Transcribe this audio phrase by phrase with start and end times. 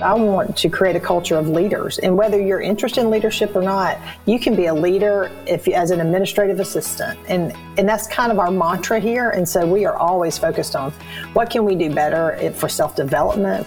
[0.00, 1.98] I want to create a culture of leaders.
[1.98, 5.90] And whether you're interested in leadership or not, you can be a leader if as
[5.90, 7.18] an administrative assistant.
[7.26, 9.30] And and that's kind of our mantra here.
[9.30, 10.92] And so we are always focused on
[11.32, 13.66] what can we do better for self-development.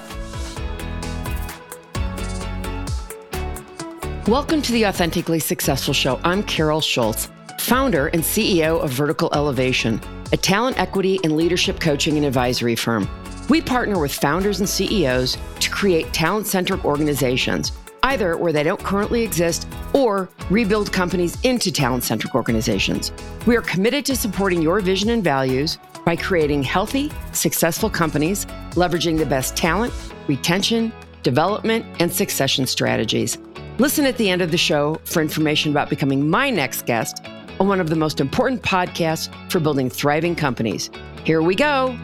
[4.26, 6.18] Welcome to the Authentically Successful Show.
[6.24, 7.30] I'm Carol Schultz,
[7.60, 10.00] founder and CEO of Vertical Elevation,
[10.32, 13.10] a talent equity and leadership coaching and advisory firm.
[13.50, 15.38] We partner with founders and CEOs
[15.72, 17.72] create talent centric organizations,
[18.04, 23.12] either where they don't currently exist or rebuild companies into talent centric organizations.
[23.46, 29.18] We are committed to supporting your vision and values by creating healthy, successful companies, leveraging
[29.18, 29.94] the best talent,
[30.28, 30.92] retention,
[31.24, 33.38] development, and succession strategies.
[33.78, 37.24] Listen at the end of the show for information about becoming my next guest
[37.60, 40.90] on one of the most important podcasts for building thriving companies.
[41.24, 41.98] Here we go.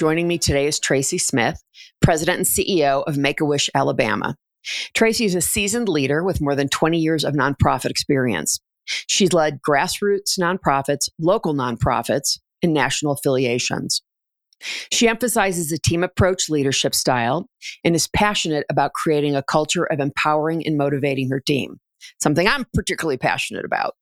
[0.00, 1.62] Joining me today is Tracy Smith,
[2.00, 4.34] President and CEO of Make a Wish Alabama.
[4.94, 8.60] Tracy is a seasoned leader with more than 20 years of nonprofit experience.
[8.86, 14.00] She's led grassroots nonprofits, local nonprofits, and national affiliations.
[14.90, 17.50] She emphasizes a team approach leadership style
[17.84, 21.78] and is passionate about creating a culture of empowering and motivating her team,
[22.22, 23.96] something I'm particularly passionate about.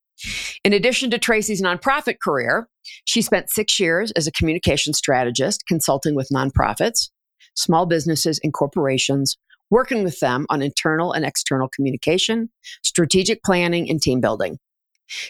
[0.64, 2.68] In addition to Tracy's nonprofit career,
[3.04, 7.10] she spent six years as a communication strategist consulting with nonprofits,
[7.54, 9.36] small businesses, and corporations,
[9.70, 12.50] working with them on internal and external communication,
[12.82, 14.58] strategic planning, and team building.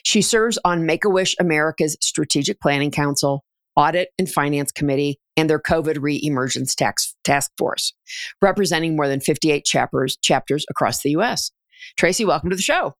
[0.05, 3.44] She serves on Make a Wish America's Strategic Planning Council,
[3.77, 7.94] Audit and Finance Committee, and their COVID re emergence task, task force,
[8.42, 11.53] representing more than 58 chapters, chapters across the U.S.
[11.97, 12.94] Tracy, welcome to the show.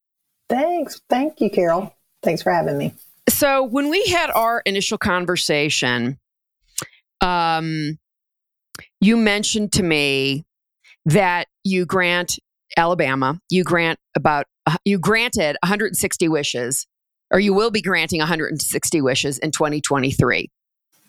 [0.49, 1.01] Thanks.
[1.09, 1.95] Thank you, Carol.
[2.23, 2.95] Thanks for having me.
[3.29, 6.19] So, when we had our initial conversation,
[7.21, 7.99] um,
[9.01, 10.45] you mentioned to me
[11.05, 12.39] that you grant
[12.77, 14.47] Alabama, you grant about,
[14.85, 16.87] you granted 160 wishes,
[17.31, 20.51] or you will be granting 160 wishes in 2023.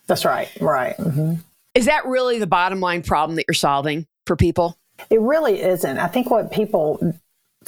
[0.08, 0.50] That's right.
[0.60, 0.98] Right.
[0.98, 1.36] Mm-hmm.
[1.76, 4.78] Is that really the bottom line problem that you're solving for people?
[5.10, 5.98] It really isn't.
[5.98, 7.16] I think what people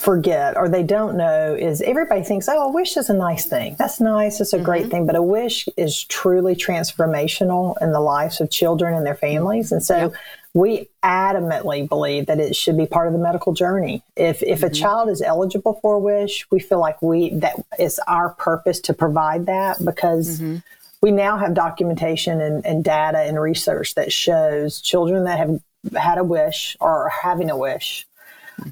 [0.01, 3.75] forget or they don't know is everybody thinks, oh, a wish is a nice thing.
[3.77, 4.41] That's nice.
[4.41, 4.65] It's a mm-hmm.
[4.65, 5.05] great thing.
[5.05, 9.71] But a wish is truly transformational in the lives of children and their families.
[9.71, 10.13] And so yep.
[10.53, 14.01] we adamantly believe that it should be part of the medical journey.
[14.15, 14.67] If, if mm-hmm.
[14.67, 18.79] a child is eligible for a wish, we feel like we, that it's our purpose
[18.81, 20.57] to provide that because mm-hmm
[21.03, 25.59] we now have documentation and, and data and research that shows children that have
[25.95, 28.05] had a wish or are having a wish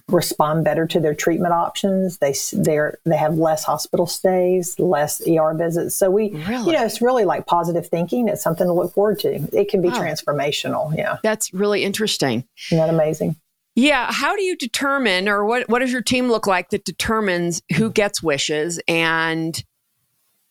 [0.08, 2.18] respond better to their treatment options.
[2.18, 5.96] They they they have less hospital stays, less ER visits.
[5.96, 6.66] So we, really?
[6.66, 8.28] you know, it's really like positive thinking.
[8.28, 9.48] It's something to look forward to.
[9.54, 10.00] It can be wow.
[10.02, 10.96] transformational.
[10.96, 12.46] Yeah, that's really interesting.
[12.72, 13.36] Isn't that amazing?
[13.76, 14.12] Yeah.
[14.12, 17.92] How do you determine, or what what does your team look like that determines who
[17.92, 19.64] gets wishes and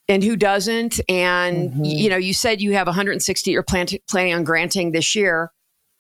[0.09, 1.01] and who doesn't.
[1.09, 1.85] And mm-hmm.
[1.85, 5.53] you know, you said you have 160 you're plan- planning on granting this year.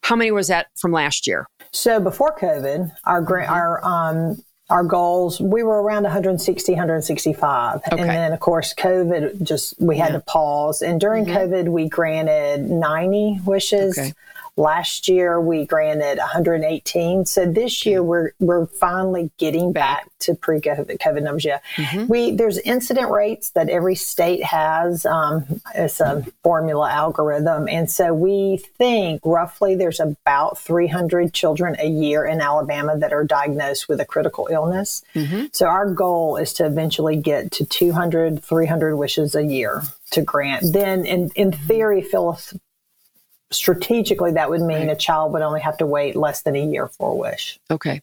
[0.02, 1.46] How many was that from last year?
[1.70, 3.54] So before COVID, our grant, mm-hmm.
[3.54, 8.00] our um, our goals we were around 160 165 okay.
[8.00, 10.18] and then of course covid just we had yeah.
[10.18, 11.36] to pause and during mm-hmm.
[11.36, 14.12] covid we granted 90 wishes okay.
[14.58, 17.26] Last year we granted 118.
[17.26, 21.44] So this year we're we're finally getting back to pre-COVID numbers.
[21.44, 22.08] Yeah, mm-hmm.
[22.08, 25.06] we there's incident rates that every state has.
[25.06, 31.88] Um, it's a formula algorithm, and so we think roughly there's about 300 children a
[31.88, 35.04] year in Alabama that are diagnosed with a critical illness.
[35.14, 35.46] Mm-hmm.
[35.52, 40.72] So our goal is to eventually get to 200, 300 wishes a year to grant.
[40.72, 41.66] Then, in in mm-hmm.
[41.68, 42.54] theory, Phyllis,
[43.50, 44.90] strategically that would mean right.
[44.90, 47.58] a child would only have to wait less than a year for a wish.
[47.70, 48.00] Okay.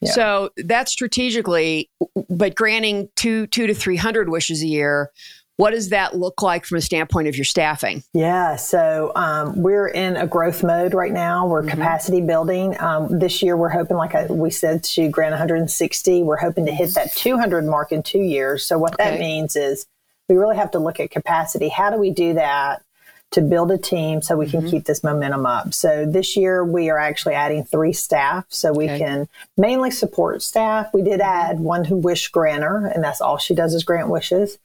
[0.00, 0.12] Yeah.
[0.12, 1.90] so that's strategically
[2.28, 5.10] but granting two two to three hundred wishes a year
[5.56, 8.02] what does that look like from a standpoint of your staffing?
[8.12, 11.46] Yeah so um, we're in a growth mode right now.
[11.46, 11.70] We're mm-hmm.
[11.70, 12.80] capacity building.
[12.80, 16.72] Um, this year we're hoping like I, we said to grant 160 we're hoping to
[16.72, 18.64] hit that 200 mark in two years.
[18.64, 19.10] So what okay.
[19.10, 19.86] that means is
[20.28, 21.68] we really have to look at capacity.
[21.68, 22.82] How do we do that
[23.30, 24.70] to build a team so we can mm-hmm.
[24.70, 25.74] keep this momentum up.
[25.74, 28.98] So this year we are actually adding three staff so we okay.
[28.98, 30.88] can mainly support staff.
[30.94, 31.50] We did mm-hmm.
[31.50, 34.58] add one who wish granter, and that's all she does is grant wishes.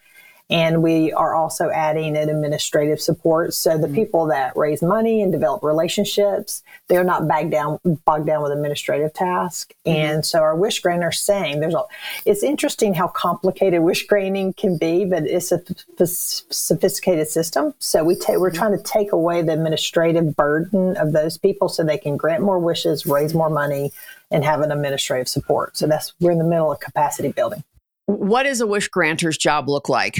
[0.49, 3.53] And we are also adding an administrative support.
[3.53, 3.95] So the mm-hmm.
[3.95, 9.13] people that raise money and develop relationships, they're not bogged down, bogged down with administrative
[9.13, 9.73] tasks.
[9.87, 9.97] Mm-hmm.
[9.97, 11.83] And so our wish granters saying there's a,
[12.25, 15.63] it's interesting how complicated wish granting can be, but it's a
[16.07, 17.73] sophisticated system.
[17.79, 18.57] So we take, we're mm-hmm.
[18.57, 22.59] trying to take away the administrative burden of those people so they can grant more
[22.59, 23.91] wishes, raise more money,
[24.29, 25.77] and have an administrative support.
[25.77, 27.63] So that's, we're in the middle of capacity building.
[28.05, 30.17] What does a wish granter's job look like?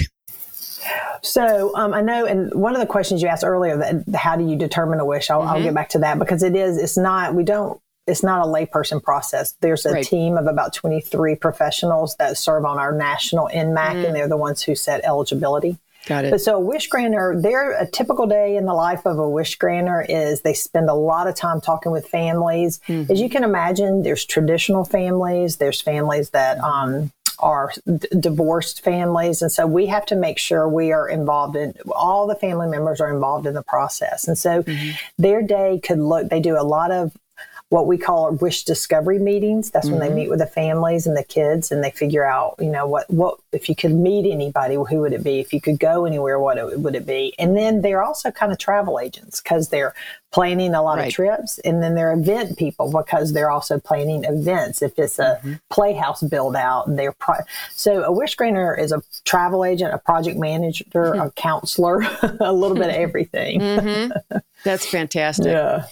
[1.22, 4.46] So um, I know, and one of the questions you asked earlier, that how do
[4.46, 5.30] you determine a wish?
[5.30, 5.48] I'll, mm-hmm.
[5.48, 6.76] I'll, get back to that because it is.
[6.76, 7.34] It's not.
[7.34, 7.80] We don't.
[8.06, 9.54] It's not a layperson process.
[9.60, 10.04] There's a right.
[10.04, 14.06] team of about 23 professionals that serve on our national NMAC, mm.
[14.06, 15.78] and they're the ones who set eligibility.
[16.06, 16.30] Got it.
[16.30, 19.56] But so a wish granter, their a typical day in the life of a wish
[19.56, 22.78] granter is they spend a lot of time talking with families.
[22.88, 23.10] Mm-hmm.
[23.10, 29.42] As you can imagine, there's traditional families, there's families that um, are d- divorced families.
[29.42, 33.00] And so we have to make sure we are involved in all the family members
[33.00, 34.26] are involved in the process.
[34.28, 34.90] And so mm-hmm.
[35.18, 37.16] their day could look, they do a lot of
[37.74, 39.72] what we call our wish discovery meetings.
[39.72, 39.94] That's mm-hmm.
[39.94, 40.14] when they mm-hmm.
[40.14, 43.40] meet with the families and the kids and they figure out, you know, what, what,
[43.50, 45.40] if you could meet anybody, who would it be?
[45.40, 47.34] If you could go anywhere, what it, would it be?
[47.36, 49.92] And then they're also kind of travel agents because they're
[50.30, 51.08] planning a lot right.
[51.08, 51.58] of trips.
[51.64, 54.80] And then they're event people because they're also planning events.
[54.80, 55.54] If it's a mm-hmm.
[55.68, 57.42] playhouse build out, they're, pro-
[57.72, 61.20] so a wish granter is a travel agent, a project manager, mm-hmm.
[61.22, 62.06] a counselor,
[62.38, 63.60] a little bit of everything.
[63.60, 64.36] Mm-hmm.
[64.62, 65.46] That's fantastic.
[65.46, 65.86] Yeah.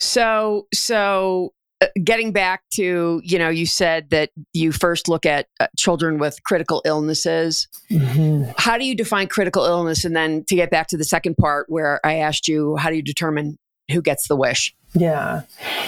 [0.00, 5.46] So, so uh, getting back to, you know, you said that you first look at
[5.60, 7.68] uh, children with critical illnesses.
[7.90, 8.50] Mm-hmm.
[8.56, 10.04] How do you define critical illness?
[10.04, 12.96] And then to get back to the second part where I asked you, how do
[12.96, 13.58] you determine
[13.92, 14.74] who gets the wish?
[14.94, 15.42] Yeah.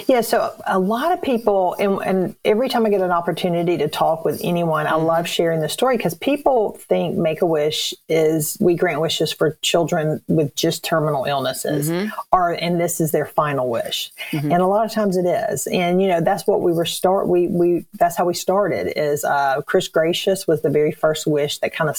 [0.07, 0.21] Yeah.
[0.21, 4.25] So a lot of people, and, and, every time I get an opportunity to talk
[4.25, 8.75] with anyone, I love sharing the story because people think Make a Wish is we
[8.75, 12.11] grant wishes for children with just terminal illnesses, mm-hmm.
[12.33, 14.11] or and this is their final wish.
[14.33, 14.53] Mm-hmm.
[14.53, 15.67] And a lot of times it is.
[15.67, 19.25] And, you know, that's what we were start, we, we, that's how we started is
[19.25, 21.97] uh, Chris Greicius was the very first wish that kind of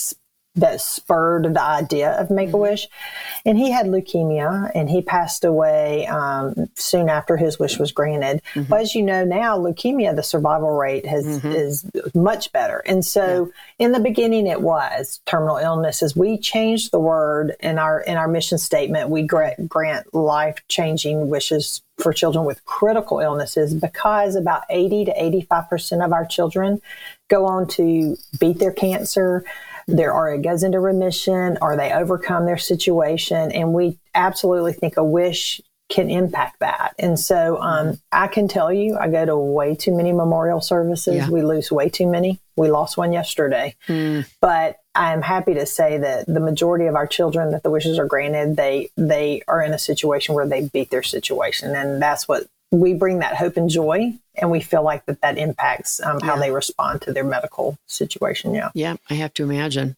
[0.56, 2.86] that spurred the idea of Make a Wish.
[2.86, 3.50] Mm-hmm.
[3.50, 8.42] And he had leukemia and he passed away um, soon after his wish was granted.
[8.53, 8.63] Mm-hmm.
[8.63, 11.51] But as you know now, leukemia, the survival rate has mm-hmm.
[11.51, 12.83] is much better.
[12.86, 13.86] And so yeah.
[13.86, 16.15] in the beginning, it was terminal illnesses.
[16.15, 19.09] We changed the word in our in our mission statement.
[19.09, 25.24] We grant, grant life changing wishes for children with critical illnesses because about 80 to
[25.24, 26.81] 85 percent of our children
[27.30, 29.45] go on to beat their cancer
[29.88, 33.51] there or it goes into remission or they overcome their situation.
[33.51, 36.94] And we absolutely think a wish can impact that.
[36.98, 38.00] And so um.
[38.13, 41.16] I can tell you, I go to way too many memorial services.
[41.16, 41.30] Yeah.
[41.30, 42.39] We lose way too many.
[42.56, 43.75] We lost one yesterday.
[43.88, 44.25] Mm.
[44.39, 48.06] But I'm happy to say that the majority of our children that the wishes are
[48.06, 52.48] granted, they they are in a situation where they beat their situation, and that's what
[52.71, 56.35] we bring that hope and joy and we feel like that that impacts um, how
[56.35, 56.39] yeah.
[56.39, 59.95] they respond to their medical situation yeah yeah i have to imagine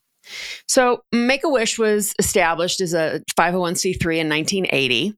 [0.67, 5.09] so make a wish was established as a 501c3 in 1980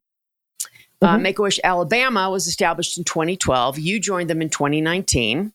[1.01, 1.05] uh, mm-hmm.
[1.05, 5.53] uh, make a wish alabama was established in 2012 you joined them in 2019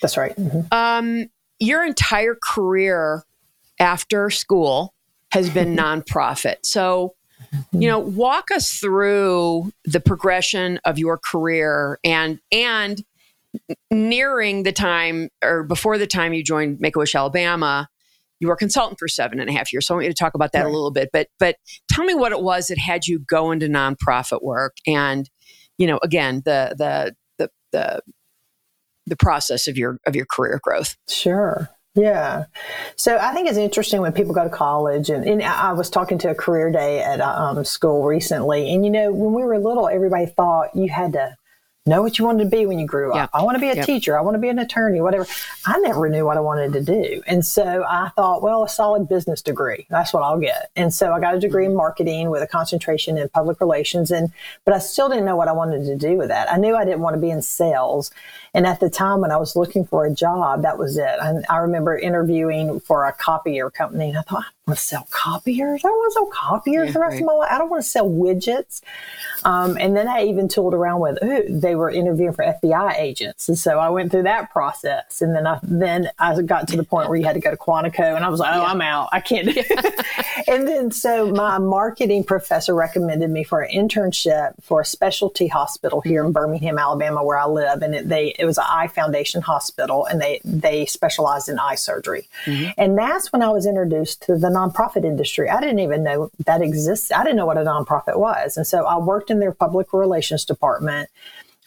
[0.00, 0.60] that's right mm-hmm.
[0.70, 1.28] um,
[1.58, 3.24] your entire career
[3.80, 4.94] after school
[5.32, 7.14] has been nonprofit so
[7.54, 7.82] Mm-hmm.
[7.82, 13.04] you know walk us through the progression of your career and and
[13.90, 17.88] nearing the time or before the time you joined make-a-wish alabama
[18.40, 19.86] you were a consultant for seven and a half years.
[19.86, 20.70] So i want you to talk about that right.
[20.70, 21.10] a little bit.
[21.12, 21.56] But but
[21.90, 25.28] tell me what it was that had you go into nonprofit work and
[25.78, 28.02] you know again the the the the
[29.06, 30.96] the process of your of your career growth.
[31.08, 32.44] Sure yeah.
[32.96, 36.18] So I think it's interesting when people go to college, and, and I was talking
[36.18, 39.88] to a career day at um, school recently, and you know, when we were little,
[39.88, 41.36] everybody thought you had to
[41.86, 43.28] know what you wanted to be when you grew up.
[43.34, 43.84] I want to be a yep.
[43.84, 44.18] teacher.
[44.18, 45.26] I want to be an attorney, whatever.
[45.66, 47.22] I never knew what I wanted to do.
[47.26, 49.86] And so I thought, well, a solid business degree.
[49.90, 50.70] That's what I'll get.
[50.76, 51.76] And so I got a degree in mm-hmm.
[51.76, 54.10] marketing with a concentration in public relations.
[54.10, 54.32] And,
[54.64, 56.50] but I still didn't know what I wanted to do with that.
[56.50, 58.10] I knew I didn't want to be in sales.
[58.54, 61.16] And at the time when I was looking for a job, that was it.
[61.20, 65.08] And I remember interviewing for a copier company and I thought, I want to sell
[65.10, 65.84] copiers.
[65.84, 67.20] I want to sell copiers yeah, the rest right.
[67.20, 67.50] of my life.
[67.50, 68.80] I don't want to sell widgets.
[69.42, 73.48] Um, and then I even tooled around with, ooh, they were interviewing for FBI agents.
[73.48, 75.20] And so I went through that process.
[75.20, 77.56] And then I, then I got to the point where you had to go to
[77.56, 78.66] Quantico and I was like, oh, yeah.
[78.66, 79.08] I'm out.
[79.10, 79.48] I can't.
[80.46, 86.00] and then so my marketing professor recommended me for an internship for a specialty hospital
[86.00, 89.42] here in Birmingham, Alabama, where I live, and it, they it was an eye foundation
[89.42, 92.70] hospital, and they they specialized in eye surgery, mm-hmm.
[92.76, 95.48] and that's when I was introduced to the nonprofit industry.
[95.48, 97.10] I didn't even know that exists.
[97.12, 100.44] I didn't know what a nonprofit was, and so I worked in their public relations
[100.44, 101.08] department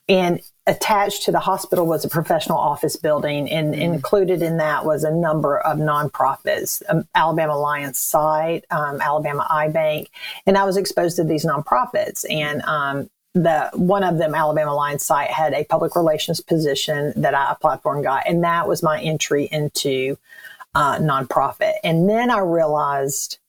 [0.10, 4.86] and attached to the hospital was a professional office building, and mm included in that
[4.86, 10.10] was a number of nonprofits um, Alabama Alliance Sight, um, Alabama Eye Bank.
[10.46, 12.26] And I was exposed to these nonprofits.
[12.30, 17.34] And um, the one of them, Alabama Alliance Sight, had a public relations position that
[17.34, 18.28] I applied for and got.
[18.28, 20.18] And that was my entry into
[20.76, 21.74] uh, nonprofit.
[21.84, 23.40] And then I realized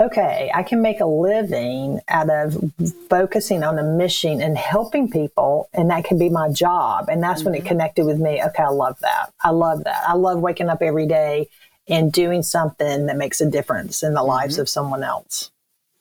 [0.00, 2.72] okay, I can make a living out of
[3.08, 7.08] focusing on a mission and helping people, and that can be my job.
[7.08, 7.50] And that's mm-hmm.
[7.50, 7.68] when it mm-hmm.
[7.68, 8.42] connected with me.
[8.42, 9.32] Okay, I love that.
[9.40, 10.02] I love that.
[10.08, 11.48] I love waking up every day
[11.86, 14.28] and doing something that makes a difference in the mm-hmm.
[14.28, 15.50] lives of someone else.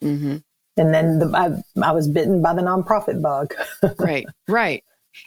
[0.03, 0.37] Mm-hmm.
[0.77, 3.53] And then the, I, I was bitten by the nonprofit bug.
[3.99, 4.83] right, right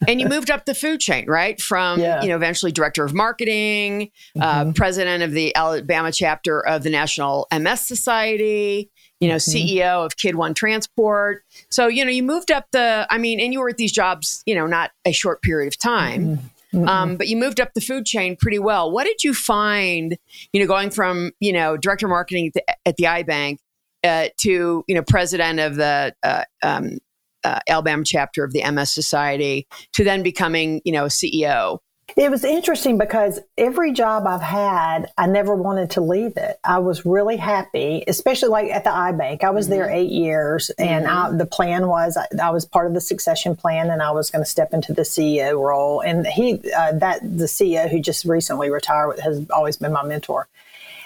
[0.08, 1.60] and you moved up the food chain, right?
[1.60, 2.22] From yeah.
[2.22, 4.70] you know eventually director of marketing, uh, mm-hmm.
[4.70, 9.68] uh, president of the Alabama chapter of the National MS Society, you know, mm-hmm.
[9.68, 11.44] CEO of Kid One Transport.
[11.70, 13.06] So you know you moved up the.
[13.10, 15.78] I mean, and you were at these jobs, you know, not a short period of
[15.78, 16.38] time.
[16.74, 16.88] Mm-hmm.
[16.88, 18.90] Um, but you moved up the food chain pretty well.
[18.90, 20.16] What did you find,
[20.52, 23.60] you know, going from, you know, director of marketing at the, at the Eye Bank
[24.04, 26.98] uh, to, you know, president of the uh, um,
[27.44, 31.78] uh, Alabama chapter of the MS Society to then becoming, you know, CEO?
[32.16, 36.58] It was interesting because every job I've had, I never wanted to leave it.
[36.62, 39.44] I was really happy, especially like at the Eye Bank.
[39.44, 39.74] I was mm-hmm.
[39.74, 41.34] there eight years, and mm-hmm.
[41.34, 44.30] I, the plan was I, I, was part of the succession plan, and I was
[44.30, 46.00] going to step into the CEO role.
[46.00, 50.48] And he, uh, that the CEO who just recently retired, has always been my mentor.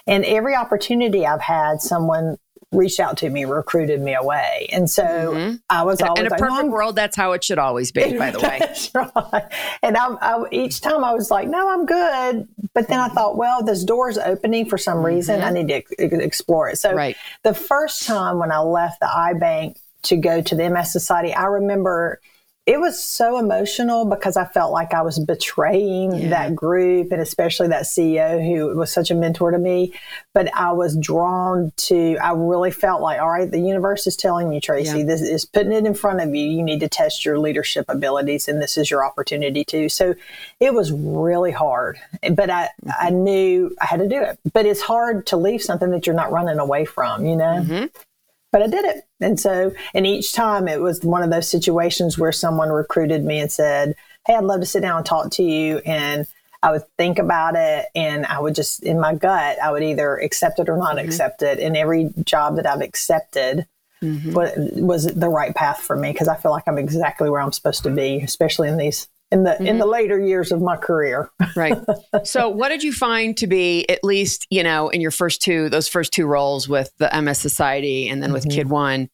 [0.09, 2.39] And every opportunity I've had, someone
[2.73, 4.69] reached out to me, recruited me away.
[4.73, 5.57] And so mm-hmm.
[5.71, 6.97] I was always in a perfect like, world.
[6.97, 8.61] That's how it should always be, by the way.
[9.33, 9.45] Right.
[9.83, 12.49] And I, I, each time I was like, no, I'm good.
[12.75, 15.41] But then I thought, well, this door's opening for some reason.
[15.41, 15.49] Mm-hmm.
[15.49, 16.79] I need to explore it.
[16.79, 17.17] So right.
[17.43, 21.33] the first time when I left the Eye Bank to go to the MS Society,
[21.33, 22.21] I remember
[22.67, 26.31] it was so emotional because I felt like I was betraying yeah.
[26.31, 29.95] that group and especially that CEO who was such a mentor to me.
[30.35, 34.53] But I was drawn to, I really felt like, all right, the universe is telling
[34.53, 35.05] you, Tracy, yeah.
[35.05, 36.45] this is putting it in front of you.
[36.45, 39.89] You need to test your leadership abilities and this is your opportunity too.
[39.89, 40.17] So
[40.59, 42.01] it was really hard,
[42.33, 42.91] but I, mm-hmm.
[43.01, 44.41] I knew I had to do it.
[44.53, 47.63] But it's hard to leave something that you're not running away from, you know?
[47.63, 47.87] Mm-hmm
[48.53, 49.05] but I did it.
[49.21, 53.41] And so, and each time it was one of those situations where someone recruited me
[53.41, 53.95] and said,
[54.27, 55.79] Hey, I'd love to sit down and talk to you.
[55.85, 56.27] And
[56.63, 60.17] I would think about it and I would just, in my gut, I would either
[60.17, 61.07] accept it or not mm-hmm.
[61.07, 61.61] accept it.
[61.61, 63.67] And every job that I've accepted
[64.03, 64.33] mm-hmm.
[64.33, 67.53] was, was the right path for me because I feel like I'm exactly where I'm
[67.53, 69.67] supposed to be, especially in these in the mm-hmm.
[69.67, 71.31] in the later years of my career.
[71.57, 71.77] right.
[72.25, 75.69] So what did you find to be at least, you know, in your first two
[75.69, 78.57] those first two roles with the MS Society and then with mm-hmm.
[78.57, 79.09] Kid One?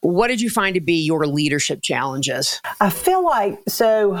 [0.00, 2.60] What did you find to be your leadership challenges?
[2.80, 4.12] I feel like so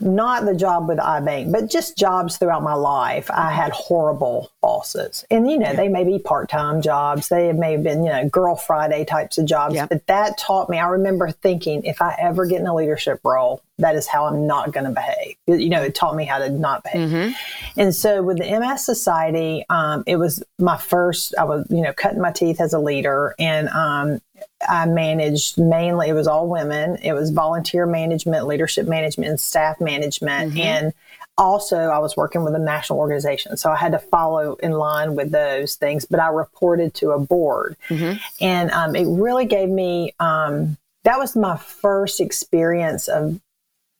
[0.00, 3.28] not the job with Eye Bank, but just jobs throughout my life.
[3.30, 5.24] I had horrible bosses.
[5.30, 7.28] And you know, they may be part-time jobs.
[7.28, 9.88] They may have been, you know, girl Friday types of jobs, yep.
[9.88, 10.78] but that taught me.
[10.78, 14.46] I remember thinking if I ever get in a leadership role, that is how I'm
[14.46, 15.36] not going to behave.
[15.46, 17.08] You know, it taught me how to not behave.
[17.08, 17.80] Mm-hmm.
[17.80, 21.92] And so with the MS Society, um, it was my first, I was, you know,
[21.92, 23.34] cutting my teeth as a leader.
[23.38, 24.20] And um,
[24.68, 26.96] I managed mainly, it was all women.
[27.02, 30.52] It was volunteer management, leadership management, and staff management.
[30.52, 30.60] Mm-hmm.
[30.60, 30.92] And
[31.38, 33.56] also, I was working with a national organization.
[33.56, 37.18] So I had to follow in line with those things, but I reported to a
[37.18, 37.76] board.
[37.88, 38.18] Mm-hmm.
[38.40, 43.40] And um, it really gave me, um, that was my first experience of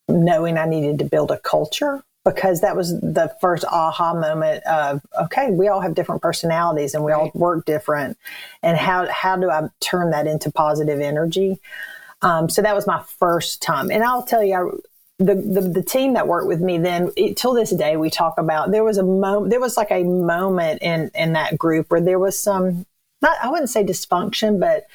[0.09, 5.01] knowing I needed to build a culture because that was the first aha moment of
[5.21, 8.17] okay we all have different personalities and we all work different.
[8.63, 11.59] And how how do i turn that into positive energy?
[12.23, 13.91] Um, so that was my first time.
[13.91, 14.77] And i'll tell you I,
[15.23, 18.39] the, the, the team that worked with me then it, till this day we talk
[18.39, 22.01] about there was a moment there was like a moment in in that group where
[22.01, 22.87] there was some
[23.21, 24.87] not i wouldn't say dysfunction but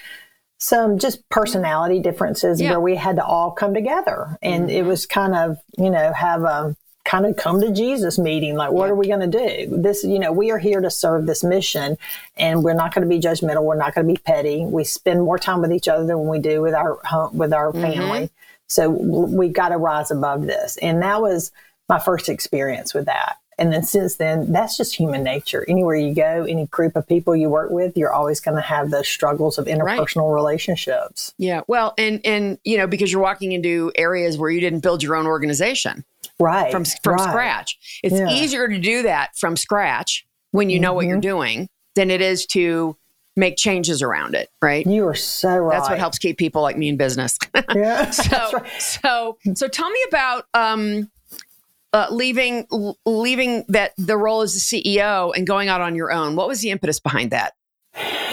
[0.60, 2.72] some just personality differences yeah.
[2.72, 4.38] where we had to all come together.
[4.42, 4.78] And mm-hmm.
[4.78, 8.72] it was kind of you know have a kind of come to jesus meeting like
[8.72, 8.92] what yeah.
[8.92, 9.82] are we going to do?
[9.82, 11.98] This you know we are here to serve this mission
[12.36, 14.66] and we're not going to be judgmental we're not going to be petty.
[14.66, 17.72] We spend more time with each other than we do with our home, with our
[17.72, 17.82] mm-hmm.
[17.82, 18.30] family.
[18.68, 20.78] So we got to rise above this.
[20.78, 21.52] And that was
[21.88, 25.66] my first experience with that And then since then, that's just human nature.
[25.68, 28.92] Anywhere you go, any group of people you work with, you're always going to have
[28.92, 30.36] those struggles of interpersonal right.
[30.36, 31.34] relationships.
[31.38, 31.62] Yeah.
[31.68, 35.16] Well, and and you know, because you're walking into areas where you didn't build your
[35.16, 36.04] own organization.
[36.40, 36.72] Right.
[36.72, 37.30] From from right.
[37.30, 38.02] scratch.
[38.04, 38.30] It's yeah.
[38.30, 40.84] easier to do that from scratch when you mm-hmm.
[40.84, 41.22] know what you're mm-hmm.
[41.22, 42.98] doing than it is to
[43.36, 44.86] make changes around it, right?
[44.86, 45.78] You are so right.
[45.78, 47.38] That's what helps keep people like me in business.
[47.76, 48.10] yeah.
[48.12, 48.82] so, right.
[48.82, 51.10] so, so tell me about um,
[51.96, 52.68] uh, leaving
[53.06, 56.36] leaving that the role as the CEO and going out on your own.
[56.36, 57.54] What was the impetus behind that?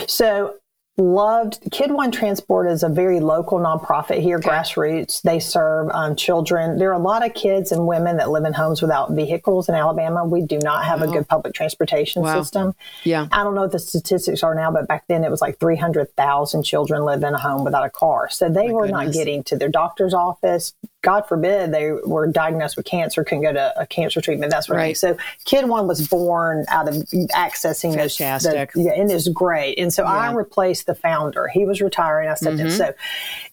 [0.09, 0.57] So
[0.99, 4.49] loved Kid One Transport is a very local nonprofit here, okay.
[4.49, 5.23] grassroots.
[5.23, 6.79] They serve um, children.
[6.79, 9.77] There are a lot of kids and women that live in homes without vehicles in
[9.77, 10.25] Alabama.
[10.25, 11.09] We do not have oh.
[11.09, 12.43] a good public transportation wow.
[12.43, 12.75] system.
[13.05, 15.61] Yeah, I don't know what the statistics are now, but back then it was like
[15.61, 18.29] three hundred thousand children live in a home without a car.
[18.29, 19.07] So they My were goodness.
[19.07, 20.75] not getting to their doctor's office.
[21.03, 24.53] God forbid they were diagnosed with cancer, couldn't go to a cancer treatment.
[24.53, 24.97] That's right.
[24.97, 26.95] So Kid One was born out of
[27.35, 28.73] accessing Fantastic.
[28.73, 28.85] those.
[28.85, 29.79] The, yeah, and it's great.
[29.79, 30.11] And so yeah.
[30.11, 31.49] I replaced the founder.
[31.49, 32.29] He was retiring.
[32.29, 32.67] I stepped mm-hmm.
[32.67, 32.73] in.
[32.73, 32.95] So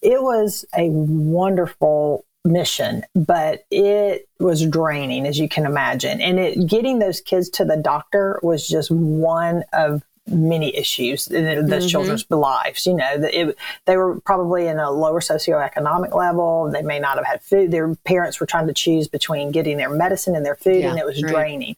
[0.00, 6.20] it was a wonderful mission, but it was draining, as you can imagine.
[6.20, 11.44] And it getting those kids to the doctor was just one of many issues in
[11.44, 11.88] those mm-hmm.
[11.88, 12.86] children's lives.
[12.86, 13.56] You know, it,
[13.86, 16.70] they were probably in a lower socioeconomic level.
[16.70, 17.70] They may not have had food.
[17.70, 20.98] Their parents were trying to choose between getting their medicine and their food, yeah, and
[20.98, 21.32] it was right.
[21.32, 21.76] draining.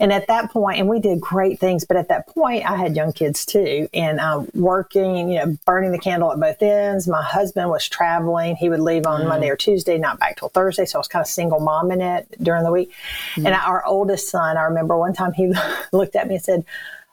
[0.00, 2.96] And at that point, and we did great things, but at that point, I had
[2.96, 7.06] young kids too, and um, working, you know, burning the candle at both ends.
[7.08, 8.56] My husband was traveling.
[8.56, 9.28] He would leave on mm.
[9.28, 10.84] Monday or Tuesday, not back till Thursday.
[10.84, 12.92] So I was kind of single mom in it during the week.
[13.36, 13.46] Mm.
[13.46, 15.52] And our oldest son, I remember one time he
[15.92, 16.64] looked at me and said,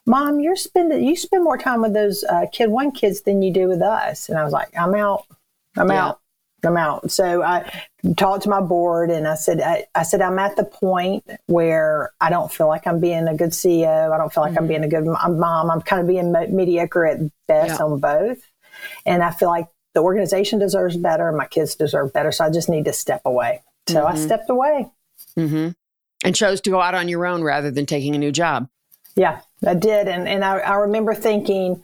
[0.05, 3.53] Mom, you're spending you spend more time with those uh, kid one kids than you
[3.53, 4.29] do with us.
[4.29, 5.25] And I was like, I'm out.
[5.77, 6.07] I'm yeah.
[6.07, 6.21] out.
[6.63, 7.11] I'm out.
[7.11, 7.71] So I
[8.17, 12.11] talked to my board and I said, I, I, said, I'm at the point where
[12.21, 14.11] I don't feel like I'm being a good CEO.
[14.11, 14.59] I don't feel like mm-hmm.
[14.59, 15.71] I'm being a good mom.
[15.71, 17.85] I'm kind of being mediocre at best yeah.
[17.85, 18.39] on both.
[19.05, 21.31] And I feel like the organization deserves better.
[21.31, 22.31] My kids deserve better.
[22.31, 23.61] So I just need to step away.
[23.87, 24.15] So mm-hmm.
[24.15, 24.87] I stepped away.
[25.37, 25.69] Mm-hmm.
[26.23, 28.69] And chose to go out on your own rather than taking a new job.
[29.15, 30.07] Yeah, I did.
[30.07, 31.83] And, and I, I remember thinking,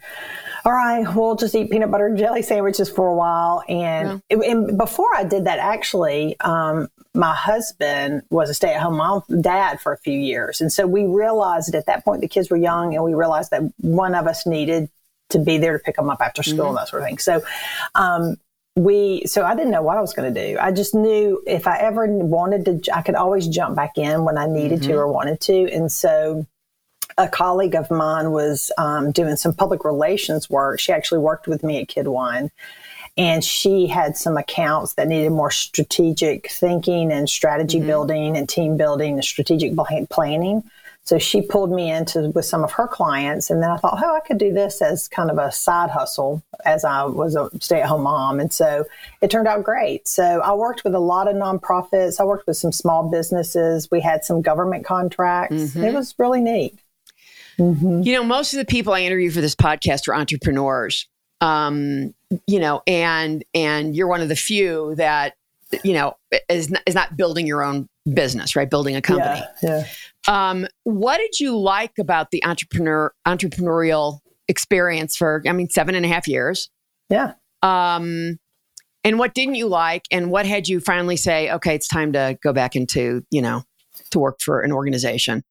[0.65, 3.63] all right, we'll just eat peanut butter and jelly sandwiches for a while.
[3.69, 4.37] And, yeah.
[4.43, 9.23] and before I did that, actually, um, my husband was a stay at home mom,
[9.41, 10.61] dad for a few years.
[10.61, 13.63] And so we realized at that point the kids were young and we realized that
[13.77, 14.89] one of us needed
[15.29, 16.67] to be there to pick them up after school mm-hmm.
[16.69, 17.17] and that sort of thing.
[17.17, 17.41] So,
[17.95, 18.37] um,
[18.75, 21.65] we so i didn't know what i was going to do i just knew if
[21.65, 24.91] i ever wanted to i could always jump back in when i needed mm-hmm.
[24.91, 26.45] to or wanted to and so
[27.17, 30.79] a colleague of mine was um, doing some public relations work.
[30.79, 32.51] She actually worked with me at Kid One,
[33.17, 37.87] and she had some accounts that needed more strategic thinking and strategy mm-hmm.
[37.87, 39.73] building and team building and strategic
[40.09, 40.63] planning.
[41.03, 44.15] So she pulled me into with some of her clients, and then I thought, oh,
[44.15, 48.03] I could do this as kind of a side hustle as I was a stay-at-home
[48.03, 48.85] mom, and so
[49.21, 50.05] it turned out great.
[50.05, 52.19] So I worked with a lot of nonprofits.
[52.19, 53.89] I worked with some small businesses.
[53.89, 55.55] We had some government contracts.
[55.55, 55.83] Mm-hmm.
[55.85, 56.77] It was really neat.
[57.59, 58.01] Mm-hmm.
[58.03, 61.07] You know, most of the people I interview for this podcast are entrepreneurs.
[61.41, 62.13] Um,
[62.47, 65.33] you know, and and you're one of the few that
[65.83, 66.15] you know
[66.49, 68.69] is not, is not building your own business, right?
[68.69, 69.41] Building a company.
[69.61, 69.85] Yeah.
[70.27, 70.49] yeah.
[70.49, 75.43] Um, what did you like about the entrepreneur entrepreneurial experience for?
[75.47, 76.69] I mean, seven and a half years.
[77.09, 77.33] Yeah.
[77.61, 78.39] Um,
[79.03, 82.37] and what didn't you like, and what had you finally say, okay, it's time to
[82.43, 83.63] go back into you know
[84.11, 85.43] to work for an organization?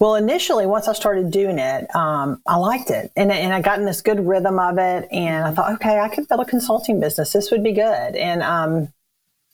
[0.00, 3.78] Well, initially, once I started doing it, um, I liked it, and and I got
[3.78, 7.00] in this good rhythm of it, and I thought, okay, I could build a consulting
[7.00, 7.32] business.
[7.32, 8.92] This would be good, and um,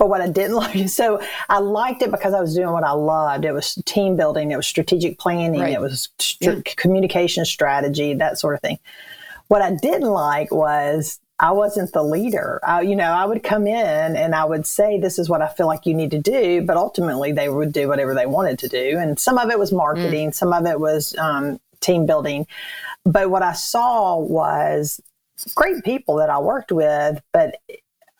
[0.00, 2.92] but what I didn't like, so I liked it because I was doing what I
[2.92, 3.44] loved.
[3.44, 5.74] It was team building, it was strategic planning, right.
[5.74, 6.74] it was st- yeah.
[6.76, 8.78] communication strategy, that sort of thing.
[9.48, 12.61] What I didn't like was I wasn't the leader.
[12.62, 15.48] I, you know, I would come in and I would say, this is what I
[15.48, 16.61] feel like you need to do.
[16.61, 18.98] But ultimately, they would do whatever they wanted to do.
[18.98, 20.35] And some of it was marketing, mm.
[20.35, 22.46] some of it was um, team building.
[23.07, 25.00] But what I saw was
[25.55, 27.57] great people that I worked with, but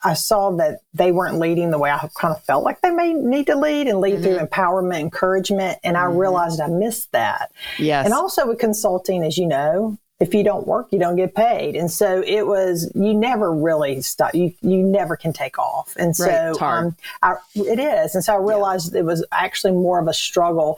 [0.03, 3.13] I saw that they weren't leading the way I kind of felt like they may
[3.13, 4.23] need to lead and lead mm-hmm.
[4.23, 5.77] through empowerment, encouragement.
[5.83, 6.17] And I mm-hmm.
[6.17, 7.51] realized I missed that.
[7.77, 8.05] Yes.
[8.05, 11.75] And also with consulting, as you know, if you don't work, you don't get paid.
[11.75, 14.35] And so it was, you never really stop.
[14.35, 15.95] You, you never can take off.
[15.97, 18.13] And so right, um, I, it is.
[18.13, 18.99] And so I realized yeah.
[18.99, 20.77] it was actually more of a struggle.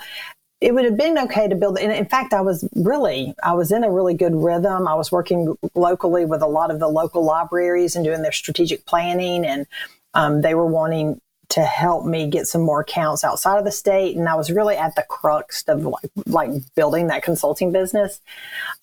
[0.62, 1.77] It would have been okay to build.
[1.77, 4.88] And in fact, I was really, I was in a really good rhythm.
[4.88, 8.86] I was working locally with a lot of the local libraries and doing their strategic
[8.86, 9.45] planning.
[9.45, 9.67] And
[10.13, 11.19] um, they were wanting
[11.53, 14.17] to help me get some more accounts outside of the state.
[14.17, 18.21] And I was really at the crux of like, like building that consulting business.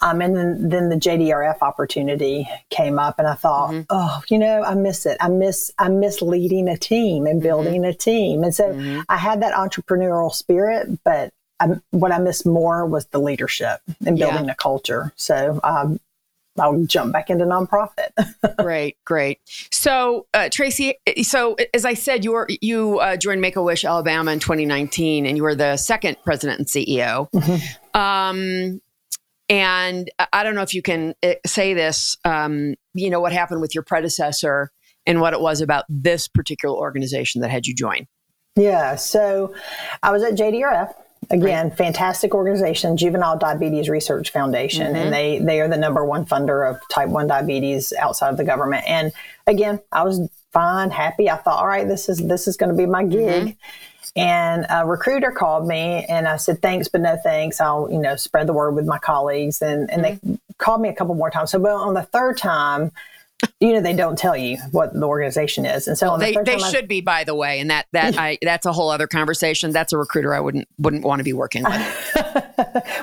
[0.00, 3.82] Um, and then, then the JDRF opportunity came up and I thought, mm-hmm.
[3.90, 5.16] oh, you know, I miss it.
[5.20, 7.48] I miss, I miss leading a team and mm-hmm.
[7.48, 7.90] building mm-hmm.
[7.90, 8.44] a team.
[8.44, 9.00] And so mm-hmm.
[9.08, 14.16] I had that entrepreneurial spirit, but I, what I missed more was the leadership and
[14.16, 14.52] building yeah.
[14.52, 15.12] a culture.
[15.16, 15.98] So um,
[16.60, 18.10] I'll jump back into nonprofit.
[18.58, 19.40] great, great.
[19.72, 23.84] So uh, Tracy, so as I said, you were you uh, joined Make a Wish
[23.84, 27.30] Alabama in 2019, and you were the second president and CEO.
[27.32, 28.00] Mm-hmm.
[28.00, 28.80] Um,
[29.48, 32.16] and I don't know if you can uh, say this.
[32.24, 34.70] Um, you know what happened with your predecessor
[35.06, 38.06] and what it was about this particular organization that had you join.
[38.56, 39.54] Yeah, so
[40.02, 40.92] I was at JDRF
[41.32, 41.78] Again, right.
[41.78, 44.96] fantastic organization, Juvenile Diabetes Research Foundation, mm-hmm.
[44.96, 48.44] and they they are the number one funder of type one diabetes outside of the
[48.44, 48.84] government.
[48.88, 49.12] And
[49.46, 51.30] again, I was fine, happy.
[51.30, 53.44] I thought, all right, this is this is going to be my gig.
[53.44, 54.20] Mm-hmm.
[54.20, 57.60] And a recruiter called me and I said, thanks, but no thanks.
[57.60, 59.62] I'll, you know, spread the word with my colleagues.
[59.62, 60.32] And, and mm-hmm.
[60.32, 61.52] they called me a couple more times.
[61.52, 62.90] So, well, on the third time,
[63.60, 65.86] you know they don't tell you what the organization is.
[65.86, 68.38] And so they, the they should I, be by the way and that that I
[68.42, 69.70] that's a whole other conversation.
[69.70, 72.46] That's a recruiter I wouldn't wouldn't want to be working with.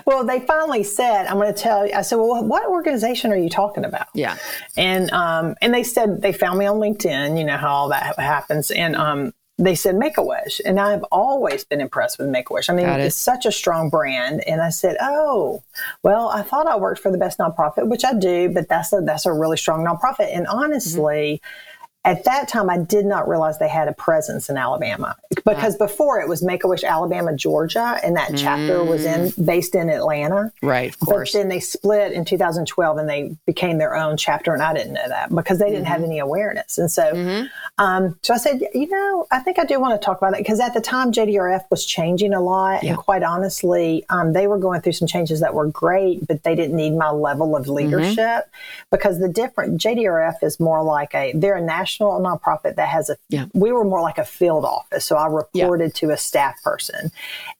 [0.05, 3.37] Well they finally said I'm going to tell you I said well what organization are
[3.37, 4.07] you talking about?
[4.13, 4.37] Yeah.
[4.77, 8.17] And um and they said they found me on LinkedIn you know how all that
[8.17, 8.71] happens.
[8.71, 12.53] And um they said Make a Wish, and I've always been impressed with Make a
[12.53, 12.69] Wish.
[12.69, 12.99] I mean, it.
[12.99, 14.47] it's such a strong brand.
[14.47, 15.63] And I said, "Oh,
[16.03, 19.01] well, I thought I worked for the best nonprofit, which I do, but that's a
[19.01, 21.41] that's a really strong nonprofit." And honestly.
[21.43, 21.73] Mm-hmm
[22.07, 26.21] at that time, I did not realize they had a presence in Alabama because before
[26.21, 28.87] it was Make a Wish Alabama, Georgia, and that chapter mm.
[28.87, 29.45] was in mm.
[29.45, 30.53] based in Atlanta.
[30.61, 31.33] Right, of course.
[31.33, 34.93] But then they split in 2012 and they became their own chapter, and I didn't
[34.93, 35.91] know that because they didn't mm-hmm.
[35.91, 36.77] have any awareness.
[36.77, 37.47] And so, mm-hmm.
[37.77, 40.37] um, so I said, you know, I think I do want to talk about that
[40.37, 42.91] because at the time JDRF was changing a lot, yeah.
[42.91, 46.55] and quite honestly, um, they were going through some changes that were great, but they
[46.55, 47.73] didn't need my level of mm-hmm.
[47.73, 48.87] leadership mm-hmm.
[48.91, 53.09] because the different JDRF is more like a they're a national national nonprofit that has
[53.09, 53.45] a, yeah.
[53.53, 55.05] we were more like a field office.
[55.05, 55.99] So I reported yeah.
[55.99, 57.11] to a staff person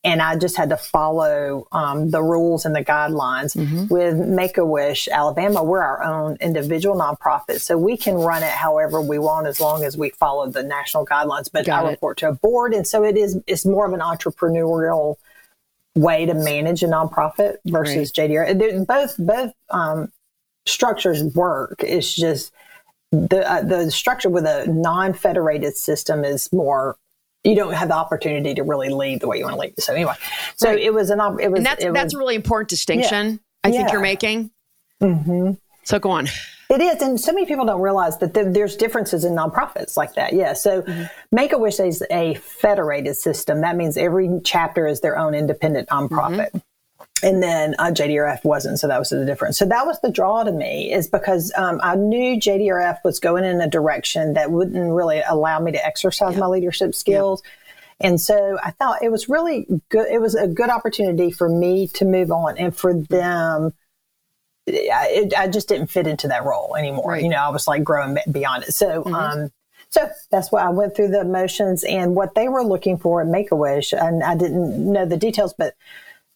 [0.03, 3.55] and I just had to follow um, the rules and the guidelines.
[3.55, 3.87] Mm-hmm.
[3.87, 7.61] With Make a Wish Alabama, we're our own individual nonprofit.
[7.61, 11.05] So we can run it however we want as long as we follow the national
[11.05, 11.49] guidelines.
[11.51, 11.91] But Got I it.
[11.91, 12.73] report to a board.
[12.73, 15.15] And so it is, it's more of an entrepreneurial
[15.95, 18.29] way to manage a nonprofit versus right.
[18.29, 18.85] JDR.
[18.85, 20.11] both, both, um,
[20.67, 21.81] structures work.
[21.83, 22.51] It's just
[23.11, 26.97] the uh, the structure with a non-federated system is more
[27.43, 29.79] you don't have the opportunity to really lead the way you want to lead.
[29.79, 30.13] So anyway,
[30.55, 30.79] so right.
[30.79, 33.31] it was an it was and that's that's a really important distinction.
[33.31, 33.37] Yeah.
[33.63, 33.91] I think yeah.
[33.93, 34.51] you're making.
[35.01, 35.51] Mm-hmm.
[35.83, 36.27] So go on.
[36.69, 40.33] It is, and so many people don't realize that there's differences in nonprofits like that.
[40.33, 41.03] Yeah, so mm-hmm.
[41.31, 43.61] Make a Wish is a federated system.
[43.61, 46.49] That means every chapter is their own independent nonprofit.
[46.49, 46.57] Mm-hmm
[47.23, 49.57] and then uh, JDRF wasn't, so that was the difference.
[49.57, 53.43] So that was the draw to me, is because um, I knew JDRF was going
[53.43, 57.41] in a direction that wouldn't really allow me to exercise my leadership skills.
[57.99, 60.07] And so I thought it was really good.
[60.11, 63.73] It was a good opportunity for me to move on, and for them.
[64.69, 67.11] I, I just didn't fit into that role anymore.
[67.11, 67.23] Right.
[67.23, 68.73] You know, I was like growing beyond it.
[68.73, 69.15] So, mm-hmm.
[69.15, 69.49] um,
[69.87, 73.27] so that's why I went through the motions and what they were looking for at
[73.27, 73.93] Make a Wish.
[73.93, 75.75] And I didn't know the details, but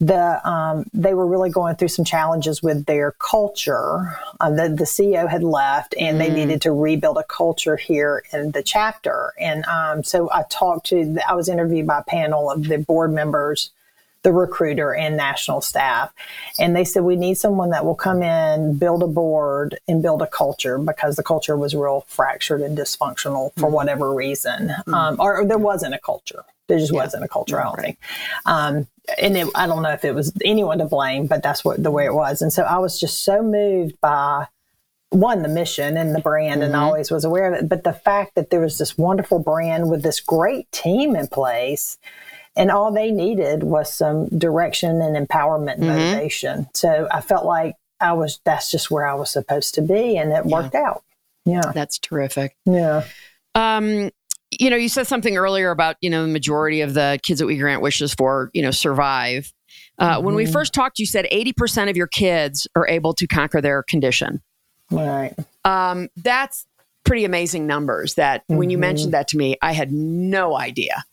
[0.02, 4.18] the um, they were really going through some challenges with their culture.
[4.40, 6.20] Uh, the the CEO had left, and mm.
[6.20, 9.34] they needed to rebuild a culture here in the chapter.
[9.40, 11.18] And um, so I talked to.
[11.30, 13.70] I was interviewed by a panel of the board members,
[14.24, 16.12] the recruiter, and national staff,
[16.60, 20.24] and they said we need someone that will come in, build a board, and build
[20.24, 23.74] a culture because the culture was real fractured and dysfunctional for mm.
[23.74, 24.94] whatever reason, mm.
[24.96, 26.44] um, or, or there wasn't a culture.
[26.68, 27.04] There just yeah.
[27.04, 28.00] wasn't a culture, I don't think.
[29.18, 31.92] And it, I don't know if it was anyone to blame, but that's what the
[31.92, 32.42] way it was.
[32.42, 34.48] And so I was just so moved by
[35.10, 36.74] one, the mission and the brand, mm-hmm.
[36.74, 37.70] and I always was aware of it.
[37.70, 41.98] But the fact that there was this wonderful brand with this great team in place,
[42.56, 45.98] and all they needed was some direction and empowerment and mm-hmm.
[45.98, 46.68] motivation.
[46.74, 50.32] So I felt like I was, that's just where I was supposed to be, and
[50.32, 50.62] it yeah.
[50.62, 51.04] worked out.
[51.46, 51.72] Yeah.
[51.74, 52.56] That's terrific.
[52.66, 53.04] Yeah.
[53.54, 54.12] Um,
[54.62, 57.48] you know, you said something earlier about, you know, the majority of the kids that
[57.48, 59.52] we grant wishes for, you know, survive.
[59.98, 60.26] Uh, mm-hmm.
[60.26, 60.54] When we mm-hmm.
[60.54, 64.40] first talked, you said 80% of your kids are able to conquer their condition.
[64.92, 65.34] Right.
[65.66, 66.68] Um, that's
[67.04, 68.58] pretty amazing numbers that mm-hmm.
[68.58, 69.18] when you mentioned mm-hmm.
[69.18, 71.04] that to me, I had no idea.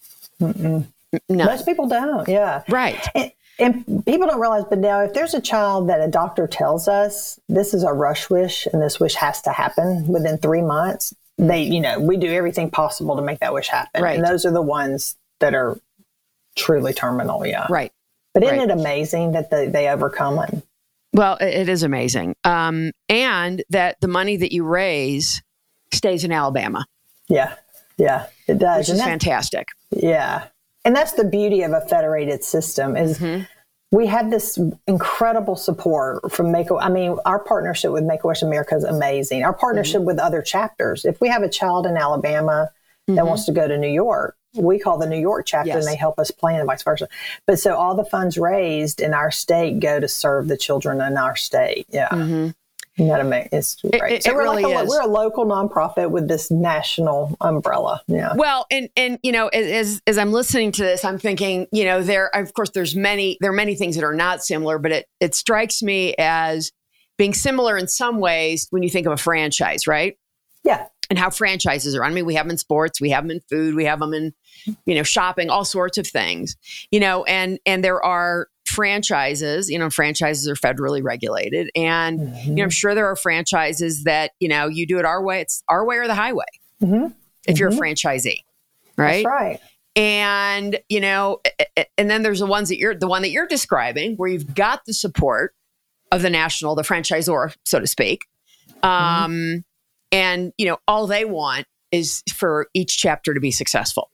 [0.40, 0.84] No.
[1.30, 2.28] Most people don't.
[2.28, 2.64] Yeah.
[2.68, 3.02] Right.
[3.14, 6.86] And, and people don't realize, but now if there's a child that a doctor tells
[6.86, 11.14] us this is a rush wish and this wish has to happen within three months,
[11.38, 14.02] they, you know, we do everything possible to make that wish happen.
[14.02, 14.18] Right.
[14.18, 15.78] And those are the ones that are
[16.56, 17.46] truly terminal.
[17.46, 17.66] Yeah.
[17.70, 17.92] Right.
[18.34, 18.68] But isn't Right.
[18.68, 20.62] it amazing that they, they overcome it?
[21.12, 22.34] Well, it it is amazing.
[22.44, 25.42] Um, and that the money that you raise
[25.92, 26.84] stays in Alabama,
[27.28, 27.54] Yeah.
[27.96, 28.26] Yeah.
[28.46, 28.80] It does.
[28.80, 29.68] which And is fantastic.
[29.90, 30.46] Yeah.
[30.84, 33.44] And that's the beauty of a federated system is Mm-hmm.
[33.90, 38.42] We have this incredible support from Make I mean, our partnership with Make a Wish
[38.42, 39.44] America is amazing.
[39.44, 40.06] Our partnership Mm-hmm.
[40.06, 41.04] with other chapters.
[41.04, 42.70] If we have a child in Alabama
[43.06, 45.76] that wants to go to New York, we call the New York chapter Mm-hmm.
[45.78, 45.86] Yes.
[45.86, 47.08] and they help us plan and vice versa.
[47.46, 51.16] But so all the funds raised in our state go to serve the children in
[51.16, 51.86] our state.
[51.90, 52.14] Yeah.
[52.14, 52.54] Isn't
[52.98, 53.48] amazing?
[53.52, 53.92] It's great.
[53.94, 54.12] Mm-hmm.
[54.14, 54.88] it- so it we're really like a, is.
[54.88, 58.02] we're a local nonprofit with this national umbrella.
[58.08, 58.34] Yeah.
[58.34, 62.02] Well, and and you know, as as I'm listening to this, I'm thinking, you know,
[62.02, 65.06] there of course there's many there are many things that are not similar, but it
[65.20, 66.72] it strikes me as
[67.16, 70.16] being similar in some ways when you think of a franchise, right?
[70.64, 70.86] Yeah.
[71.10, 72.04] and how franchises are.
[72.04, 74.12] I mean, we have them in sports, we have them in food, we have them
[74.12, 74.34] in,
[74.84, 76.56] you know, shopping, all sorts of things.
[76.90, 79.68] You know, and and there are franchises.
[79.70, 84.32] You know, franchises are federally regulated, and you know, I'm sure there are franchises that
[84.40, 85.40] you know you do it our way.
[85.40, 86.44] It's our way or the highway.
[86.82, 87.14] Mhm.
[87.46, 88.38] If you're a franchisee,
[88.96, 89.24] right?
[89.24, 89.60] That's right.
[89.96, 91.40] and you know
[91.96, 94.84] and then there's the ones that you're the one that you're describing where you've got
[94.86, 95.54] the support
[96.12, 98.26] of the national the franchisor so to speak
[98.82, 99.64] um
[100.12, 104.10] and you know all they want is for each chapter to be successful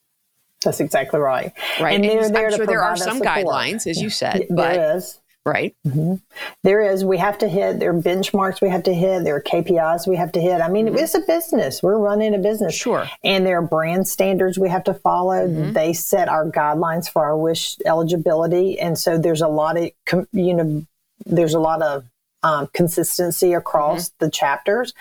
[0.65, 1.53] That's exactly right.
[1.81, 3.37] right And there i'm sure there are some support.
[3.39, 5.21] guidelines as you said Yeah, but there is.
[5.45, 5.75] right
[6.63, 7.05] There is.
[7.05, 7.79] We have to hit.
[7.79, 9.25] There are benchmarks we have to hit.
[9.25, 10.61] There are KPIs we have to hit.
[10.63, 11.83] I mean, it's a business.
[11.83, 12.75] We're running a business.
[12.75, 12.83] Mm-hmm.
[12.91, 13.01] Sure.
[13.01, 13.15] Mm-hmm.
[13.25, 15.47] And there are brand standards we have to follow.
[15.47, 19.91] They set our guidelines for our wish eligibility, and so there's a lot of
[20.33, 20.87] you know,
[21.27, 22.05] there's a lot of
[22.43, 24.95] um, consistency across the chapters.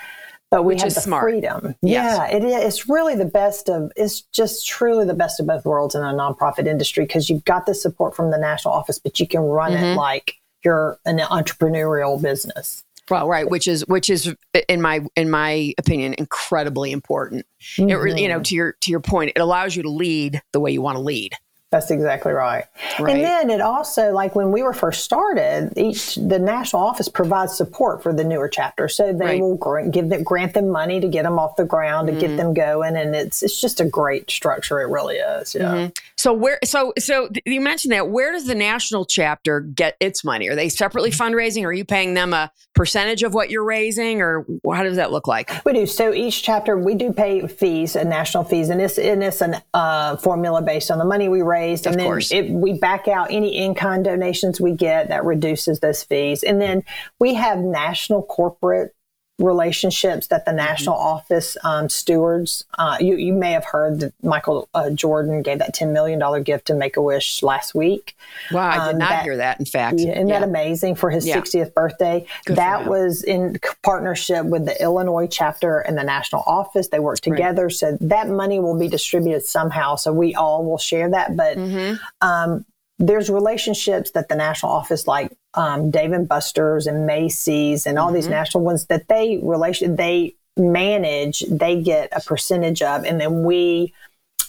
[0.54, 0.76] But we Mm-hmm.
[0.76, 1.24] Which have is the smart.
[1.24, 1.76] freedom.
[1.82, 2.18] Yes.
[2.32, 2.64] Yeah, it is.
[2.64, 3.92] It's really the best of.
[3.96, 7.66] It's just truly the best of both worlds in a nonprofit industry because you've got
[7.66, 9.84] the support from the national office, but you can run Mm-hmm.
[9.84, 12.84] it like you're an entrepreneurial business.
[13.10, 14.34] well right which is which is
[14.70, 17.46] in my in my opinion incredibly important
[17.78, 18.44] it really you know Mm-hmm.
[18.44, 21.02] to your to your point it allows you to lead the way you want to
[21.02, 21.34] lead
[21.74, 22.66] That's exactly right.
[23.00, 23.16] Right.
[23.16, 27.58] And then it also, like when we were first started, each the national office provides
[27.58, 29.42] support for the newer chapters, so they Right.
[29.42, 32.20] will grant, give them, grant them money to get them off the ground to Mm-hmm.
[32.22, 34.80] get them going, and it's it's just a great structure.
[34.82, 35.56] It really is.
[35.56, 35.62] Yeah.
[35.74, 35.90] Mm-hmm.
[36.16, 40.48] So where so so you mentioned that where does the national chapter get its money?
[40.50, 41.64] Are they separately fundraising?
[41.64, 45.12] Or Are you paying them a percentage of what you're raising, or how does that
[45.12, 45.52] look like?
[45.66, 45.86] We do.
[45.86, 49.58] So each chapter, we do pay fees, and national fees, and it's and it's an
[49.74, 52.32] uh, formula based on the money we raised, and Of then course.
[52.32, 56.84] it, we back out any in-kind donations we get that reduces those fees, and then
[57.20, 58.96] we have national corporate
[59.40, 60.58] relationships that the Mm-hmm.
[60.58, 62.64] national office um, stewards.
[62.78, 66.40] Uh, you you may have heard that Michael uh, Jordan gave that ten million dollar
[66.42, 68.16] gift to Make a Wish last week.
[68.52, 69.60] Wow, I did Um, not that- hear that.
[69.60, 71.36] In fact, Yeah, isn't that amazing for his Yeah.
[71.38, 72.26] 60th birthday?
[72.46, 76.90] Good that was in partnership with the Illinois chapter and the national office.
[76.90, 77.70] They work together.
[77.72, 79.96] So that money will be distributed somehow.
[79.96, 81.36] So we all will share that.
[81.36, 81.96] But Mm-hmm.
[82.22, 82.66] um,
[83.08, 88.12] there's relationships that the national office, like um, Dave and Buster's and Macy's and all
[88.12, 88.34] these Mm-hmm.
[88.34, 93.94] national ones, that they relation they manage, they get a percentage of, and then we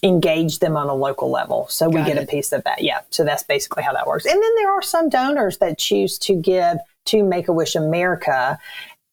[0.03, 1.67] engage them on a local level.
[1.69, 2.83] So we Got get a piece of that.
[2.83, 3.01] Yeah.
[3.11, 4.27] So that's basically how that works.
[4.27, 8.59] And then there are some donors that choose to give to Make a Wish America.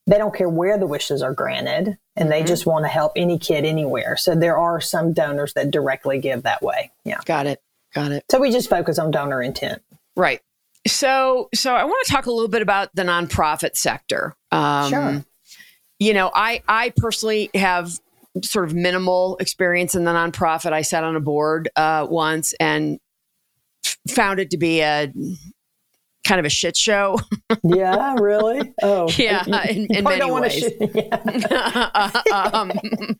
[0.07, 3.39] They don't care where the wishes are granted and they just want to help any
[3.39, 4.17] kid anywhere.
[4.17, 6.91] So there are some donors that directly give that way.
[7.05, 7.19] Yeah.
[7.23, 7.61] got it,
[7.93, 8.25] got it.
[8.29, 9.81] So we just focus on donor intent.
[10.15, 10.41] Right.
[10.87, 14.35] So, so I want to talk a little bit about the nonprofit sector.
[14.51, 15.25] Um, Sure.
[15.99, 17.91] You know, I I personally have
[18.43, 20.73] sort of minimal experience in the nonprofit.
[20.73, 22.99] I sat on a board uh, once and
[23.85, 25.13] f- found it to be a
[26.25, 27.17] kind of a shit show.
[27.63, 28.73] Yeah, really?
[28.81, 30.53] Oh, Yeah, You- in- in many ways.
[30.53, 32.21] sh- yeah.
[32.53, 33.17] um, Isn't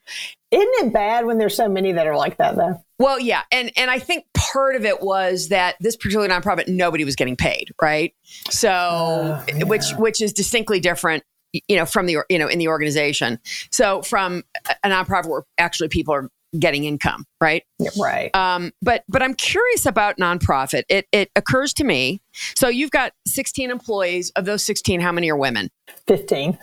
[0.52, 2.82] it bad when there's so many that are like that, though?
[3.00, 7.04] Well, yeah, and and I think part of it was that this particular nonprofit, nobody
[7.06, 8.14] was getting paid, right?
[8.50, 9.64] So, Oh, yeah.
[9.64, 11.24] which which is distinctly different,
[11.68, 13.40] you know, from the you know in the organization.
[13.72, 14.44] So, from
[14.84, 17.64] a nonprofit where actually people are getting income, right?
[18.00, 18.36] Right.
[18.36, 20.84] Um, but but I'm curious about nonprofit.
[20.90, 22.22] It it occurs to me.
[22.56, 24.32] So you've got 16 employees.
[24.36, 25.70] Of those 16, how many are women?
[26.08, 26.58] 15.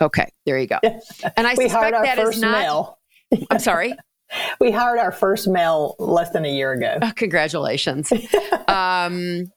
[0.00, 0.78] Okay, there you go.
[0.82, 2.52] And I suspect that is not.
[2.52, 2.98] male.
[3.50, 3.94] I'm sorry.
[4.60, 6.98] We hired our first male less than a year ago.
[7.00, 8.12] Oh, congratulations.
[8.68, 9.50] um,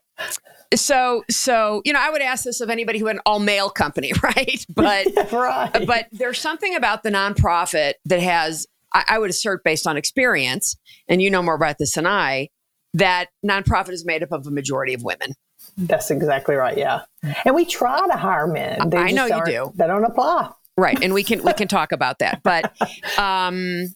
[0.74, 3.70] so so you know, I would ask this of anybody who had an all male
[3.70, 4.66] company, right?
[4.70, 5.86] But right.
[5.86, 10.78] but there's something about the nonprofit that has, I, I would assert, based on experience,
[11.08, 12.50] and you know more about this than I,
[12.94, 15.34] that nonprofit is made up of a majority of women.
[15.78, 16.78] That's exactly right.
[16.78, 17.02] Yeah,
[17.46, 18.90] and we try to hire men.
[18.90, 19.72] They I know you do.
[19.76, 20.52] They don't apply.
[20.78, 22.42] Right, and we can we can talk about that.
[22.44, 22.74] But
[23.18, 23.88] um,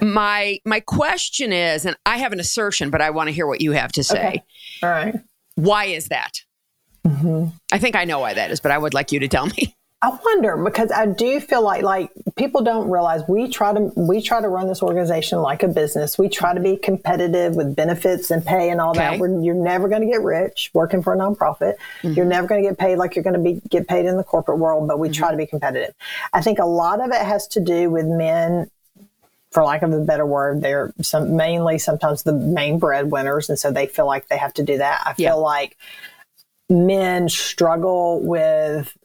[0.00, 3.60] my my question is, and I have an assertion, but I want to hear what
[3.60, 4.28] you have to say.
[4.28, 4.42] Okay.
[4.82, 5.14] All right.
[5.54, 6.32] Why is that?
[7.06, 7.48] Mm-hmm.
[7.72, 9.74] I think I know why that is, but I would like you to tell me.
[10.02, 14.20] I wonder because I do feel like like people don't realize we try to we
[14.20, 16.18] try to run this organization like a business.
[16.18, 18.98] We try to be competitive with benefits and pay and all okay.
[18.98, 19.18] that.
[19.20, 21.74] We're, you're never going to get rich working for a nonprofit.
[22.02, 22.14] Mm-hmm.
[22.14, 24.24] You're never going to get paid like you're going to be get paid in the
[24.24, 24.88] corporate world.
[24.88, 25.14] But we mm-hmm.
[25.14, 25.94] try to be competitive.
[26.32, 28.68] I think a lot of it has to do with men
[29.52, 33.70] for lack of a better word, they're some mainly sometimes the main breadwinners, and so
[33.70, 35.02] they feel like they have to do that.
[35.04, 35.34] I feel yeah.
[35.34, 35.76] like
[36.68, 38.96] men struggle with.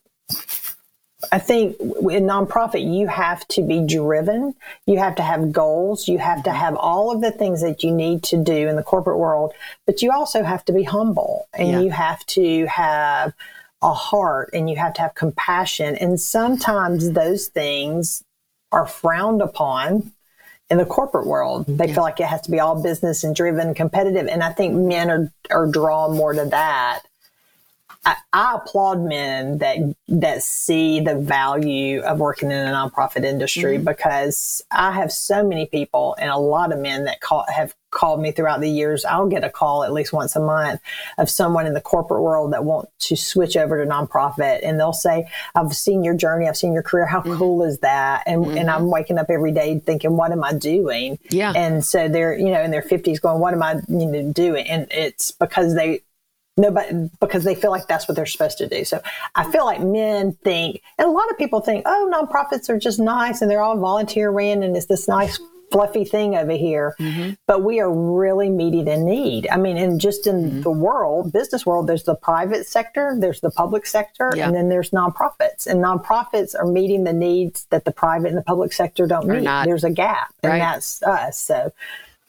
[1.31, 4.53] I think in nonprofit, you have to be driven.
[4.85, 6.07] You have to have goals.
[6.07, 6.59] You have to mm-hmm.
[6.59, 9.53] have all of the things that you need to do in the corporate world,
[9.85, 11.79] but you also have to be humble and yeah.
[11.79, 13.33] you have to have
[13.81, 15.95] a heart and you have to have compassion.
[15.95, 18.23] And sometimes those things
[18.71, 20.11] are frowned upon
[20.69, 21.63] in the corporate world.
[21.63, 21.77] Mm-hmm.
[21.77, 21.93] They yeah.
[21.93, 24.27] feel like it has to be all business and driven, competitive.
[24.27, 27.03] And I think men are, are drawn more to that.
[28.07, 33.75] I, I, applaud men that that see the value of working in a nonprofit industry
[33.75, 33.83] mm-hmm.
[33.83, 38.21] because I have so many people and a lot of men that call, have called
[38.21, 39.03] me throughout the years.
[39.03, 40.79] I'll get a call at least once a month
[41.17, 44.93] of someone in the corporate world that want to switch over to nonprofit, and they'll
[44.93, 46.47] say, "I've seen your journey.
[46.47, 47.05] I've seen your career.
[47.05, 47.35] How mm-hmm.
[47.35, 48.57] cool is that?" And mm-hmm.
[48.57, 51.51] and I'm waking up every day thinking, "What am I doing?" Yeah.
[51.53, 54.65] And so they're you know in their 50s going, "What am I you know, doing?"
[54.69, 56.03] And it's because they
[56.57, 58.83] no, but because they feel like that's what they're supposed to do.
[58.83, 58.99] So
[59.35, 62.99] I feel like men think, and a lot of people think, oh, nonprofits are just
[62.99, 65.39] nice and they're all volunteer ran and it's this nice
[65.71, 66.95] fluffy thing over here.
[66.99, 67.33] Mm-hmm.
[67.45, 69.47] But we are really meeting a need.
[69.49, 70.61] I mean, and just in mm-hmm.
[70.61, 74.47] the world, business world, there's the private sector, there's the public sector, yeah.
[74.47, 75.67] and then there's nonprofits.
[75.67, 79.43] And nonprofits are meeting the needs that the private and the public sector don't meet.
[79.65, 80.59] There's a gap, and right.
[80.59, 81.39] that's us.
[81.39, 81.71] So,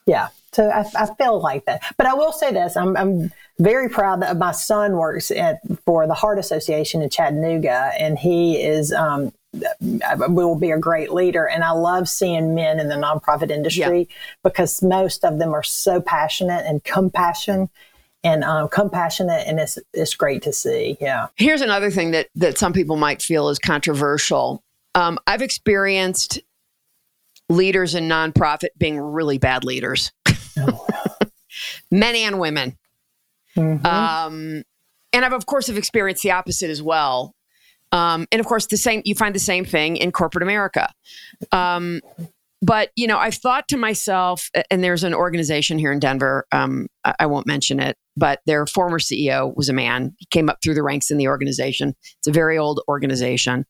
[0.07, 0.29] yeah.
[0.59, 1.85] So I, I, feel like that.
[1.97, 6.09] But I will say this: I'm, I'm very proud that my son works at for
[6.09, 11.49] the Heart Association in Chattanooga, and he is um, will be a great leader.
[11.49, 14.17] And I love seeing men in the nonprofit industry yeah.
[14.43, 17.71] because most of them are so passionate and compassion
[18.25, 20.97] and um, compassionate, and it's it's great to see.
[21.01, 21.29] Yeah.
[21.37, 24.61] Here's another thing that that some people might feel is controversial.
[24.97, 26.41] Um, I've experienced
[27.49, 30.13] leaders in nonprofit being really bad leaders.
[31.91, 32.77] Men and women.
[33.57, 33.87] Mm-hmm.
[33.87, 34.63] Um,
[35.13, 37.35] and I've of course have experienced the opposite as well.
[37.93, 40.91] Um, and of course, the same you find the same thing in corporate America.
[41.53, 42.01] Um,
[42.61, 46.47] but you know, I've thought to myself, and there's an organization here in Denver.
[46.53, 50.15] Um, I won't mention it, but their former CEO was a man.
[50.19, 51.95] He came up through the ranks in the organization.
[52.19, 53.65] It's a very old organization,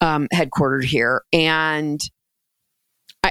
[0.00, 2.00] um, headquartered here, and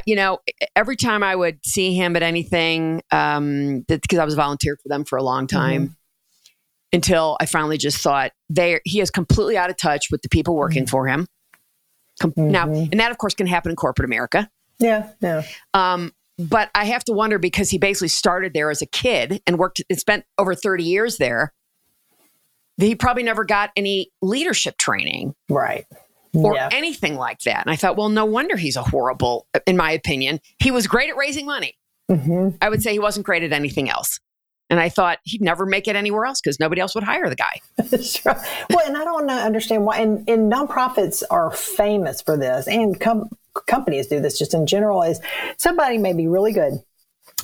[0.06, 0.40] you know,
[0.76, 4.90] every time I would see him at anything, um, because I was a volunteer for
[4.90, 5.94] them for a long time, mm-hmm.
[6.94, 10.56] until I finally just thought they he is completely out of touch with the people
[10.56, 10.92] working mm-hmm.
[10.92, 11.28] for him.
[12.22, 12.52] Com- mm-hmm.
[12.52, 14.50] Now, and that of course can happen in corporate America.
[14.80, 15.44] Yeah, yeah.
[15.74, 19.60] Um, but I have to wonder because he basically started there as a kid and
[19.60, 21.54] worked and spent over thirty years there.
[22.78, 25.36] He probably never got any leadership training.
[25.50, 25.86] Right
[26.34, 26.70] or yeah.
[26.72, 27.62] anything like that.
[27.66, 30.40] And I thought, well, no wonder he's a horrible, in my opinion.
[30.60, 31.78] He was great at raising money.
[32.10, 32.58] Mm-hmm.
[32.62, 34.20] I would say he wasn't great at anything else.
[34.70, 37.36] And I thought he'd never make it anywhere else because nobody else would hire the
[37.36, 37.98] guy.
[38.02, 38.42] sure.
[38.70, 39.98] Well, and I don't understand why.
[39.98, 43.30] And, and nonprofits are famous for this, and com-
[43.68, 45.02] companies do this just in general.
[45.04, 45.20] Is
[45.58, 46.80] somebody may be really good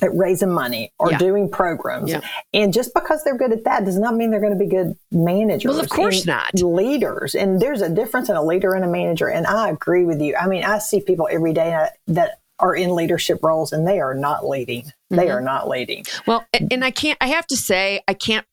[0.02, 1.18] at raising money or yeah.
[1.18, 2.10] doing programs.
[2.10, 2.20] Yeah.
[2.52, 4.96] And just because they're good at that does not mean they're going to be good
[5.10, 5.70] managers.
[5.70, 6.54] Well, of course not.
[6.54, 7.34] Leaders.
[7.34, 9.28] And there's a difference in a leader and a manager.
[9.28, 10.36] And I agree with you.
[10.36, 14.14] I mean, I see people every day that are in leadership roles and they are
[14.14, 14.82] not leading.
[14.82, 15.16] Mm-hmm.
[15.16, 16.04] They are not leading.
[16.26, 18.46] Well, and I can't, I have to say, I can't,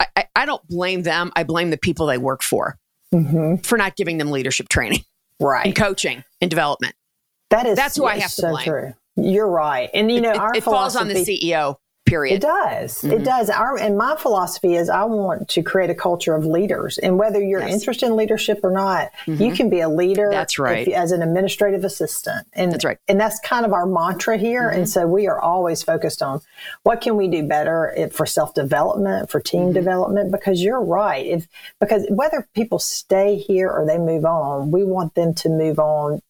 [0.00, 1.32] I, I don't blame them.
[1.36, 2.76] I blame the people they work for
[3.12, 3.56] mm-hmm.
[3.56, 5.04] for not giving them leadership training.
[5.40, 5.66] Right.
[5.66, 6.94] And coaching and development.
[7.50, 8.64] That is, that's who I have to so blame.
[8.64, 8.94] True.
[9.16, 9.90] You're right.
[9.92, 11.76] And you know, it, our it falls on the CEO.
[12.06, 12.36] period.
[12.36, 13.02] It does.
[13.02, 13.12] Mm-hmm.
[13.12, 13.50] It does.
[13.50, 17.42] Our and my philosophy is I want to create a culture of leaders, and whether
[17.42, 17.72] you're yes.
[17.72, 19.42] interested in leadership or not, mm-hmm.
[19.42, 20.28] you can be a leader.
[20.30, 20.88] That's right.
[20.88, 22.98] If, as an administrative assistant, and that's right.
[23.06, 24.68] And that's kind of our mantra here.
[24.68, 24.78] Mm-hmm.
[24.78, 26.40] And so we are always focused on
[26.84, 29.72] what can we do better for self development, for team mm-hmm.
[29.72, 30.32] development.
[30.32, 31.26] Because you're right.
[31.26, 31.48] If
[31.80, 36.22] because whether people stay here or they move on, we want them to move on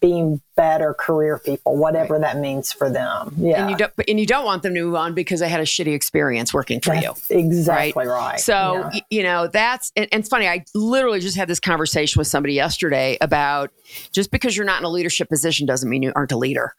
[0.00, 2.22] being better career people, whatever right.
[2.22, 3.34] that means for them.
[3.36, 3.62] Yeah.
[3.62, 5.64] And you don't and you don't want them to move on because they had a
[5.64, 7.38] shitty experience working for that's you.
[7.38, 8.30] Exactly right.
[8.32, 8.40] right.
[8.40, 9.00] So yeah.
[9.10, 12.54] you know, that's and, and, it's funny, I literally just had this conversation with somebody
[12.54, 13.72] yesterday about
[14.12, 16.74] just because you're not in a leadership position doesn't mean you aren't a leader.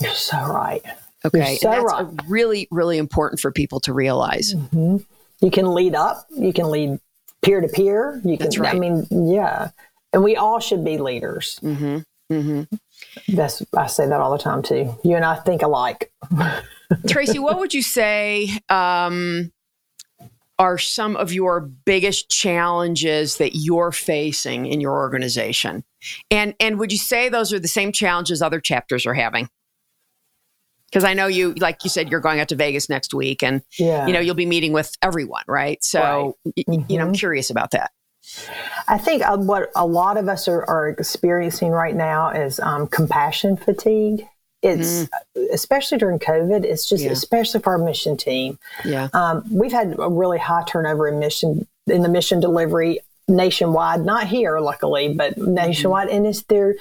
[0.00, 0.82] You're so right.
[1.24, 1.56] Okay.
[1.56, 2.06] So that's right.
[2.28, 4.54] really, really important for people to realize.
[4.54, 4.98] Mm-hmm.
[5.40, 6.98] You can lead up, you can lead
[7.42, 8.20] peer to peer.
[8.24, 8.74] You can that's right.
[8.74, 9.70] I mean, yeah.
[10.12, 11.60] And we all should be leaders.
[11.62, 11.98] Mm-hmm.
[12.30, 13.34] Mm-hmm.
[13.36, 14.94] That's I say that all the time too.
[15.02, 16.12] You and I think alike.
[17.08, 19.52] Tracy, what would you say um,
[20.58, 25.84] are some of your biggest challenges that you're facing in your organization?
[26.30, 29.48] And and would you say those are the same challenges other chapters are having?
[30.90, 33.62] Because I know you, like you said, you're going out to Vegas next week, and
[33.78, 34.06] yeah.
[34.06, 35.82] you know you'll be meeting with everyone, right?
[35.84, 36.66] So, right.
[36.66, 36.90] Mm-hmm.
[36.90, 37.18] you know, I'm mm-hmm.
[37.18, 37.90] curious about that.
[38.86, 42.86] I think uh, what a lot of us are, are experiencing right now is um,
[42.86, 44.26] compassion fatigue.
[44.62, 45.08] It's mm.
[45.52, 46.64] especially during COVID.
[46.64, 47.12] It's just yeah.
[47.12, 48.58] especially for our mission team.
[48.84, 54.04] Yeah, um, we've had a really high turnover in mission in the mission delivery nationwide.
[54.04, 55.54] Not here, luckily, but mm-hmm.
[55.54, 56.08] nationwide.
[56.08, 56.16] Mm-hmm.
[56.16, 56.74] And it's there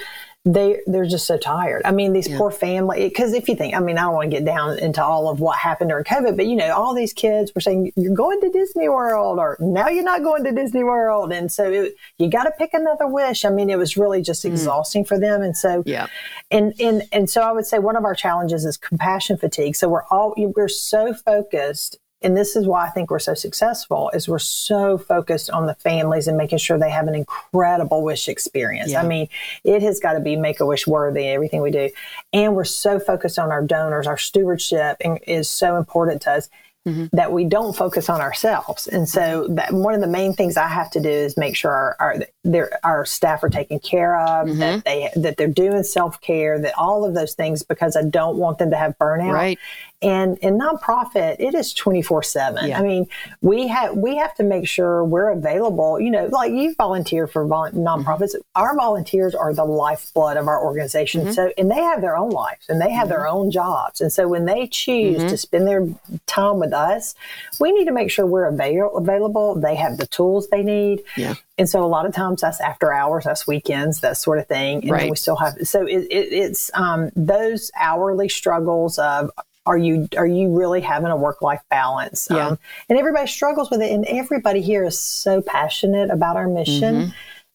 [0.48, 1.82] they they're just so tired.
[1.84, 2.38] I mean, these yeah.
[2.38, 3.04] poor family.
[3.04, 5.39] Because if you think, I mean, I don't want to get down into all of
[5.41, 8.50] what happened during COVID, but you know, all these kids were saying you're going to
[8.50, 12.43] Disney World, or now you're not going to Disney World, and so it, you got
[12.43, 13.43] to pick another wish.
[13.43, 14.52] I mean, it was really just mm.
[14.52, 16.08] exhausting for them, and so yeah,
[16.50, 19.76] and and and so I would say one of our challenges is compassion fatigue.
[19.76, 24.09] So we're all we're so focused and this is why I think we're so successful
[24.13, 28.28] is we're so focused on the families and making sure they have an incredible wish
[28.28, 28.91] experience.
[28.91, 29.03] Yeah.
[29.03, 29.30] I mean,
[29.63, 31.89] it has got to be make a wish worthy everything we do.
[32.34, 34.97] And we're so focused on our donors, our stewardship
[35.28, 36.49] is so important to us
[36.88, 37.15] mm-hmm.
[37.15, 38.88] that we don't focus on ourselves.
[38.88, 41.95] And so that one of the main things I have to do is make sure
[41.99, 42.15] our
[42.45, 44.59] our, our staff are taken care of, mm-hmm.
[44.59, 48.38] that they that they're doing self care, that all of those things because I don't
[48.38, 49.33] want them to have burnout.
[49.33, 49.59] Right.
[50.01, 52.71] And in nonprofit, it is twenty four seven.
[52.71, 53.07] I mean,
[53.41, 55.99] we have we have to make sure we're available.
[55.99, 58.35] You know, like you volunteer for vol- nonprofits.
[58.35, 58.61] Mm-hmm.
[58.61, 61.21] Our volunteers are the lifeblood of our organization.
[61.21, 61.31] Mm-hmm.
[61.31, 63.38] So, and they have their own lives and they have their mm-hmm.
[63.38, 63.99] own jobs.
[63.99, 65.29] And so, when they choose mm-hmm.
[65.29, 65.88] to spend their
[66.27, 67.15] time with us,
[67.59, 69.55] we need to make sure we're avail- available.
[69.55, 71.03] They have the tools they need.
[71.17, 71.36] Yeah.
[71.57, 74.84] And so, a lot of times that's after hours, that's weekends, that sort of thing.
[74.84, 75.09] And right.
[75.09, 79.32] we still have so it, it, it's um, those hourly struggles of
[79.67, 82.28] are you are you really having a work life balance?
[82.32, 82.47] Yeah.
[82.47, 82.59] Um,
[82.89, 87.09] and everybody struggles with it, and everybody here is so passionate about our mission mm-hmm.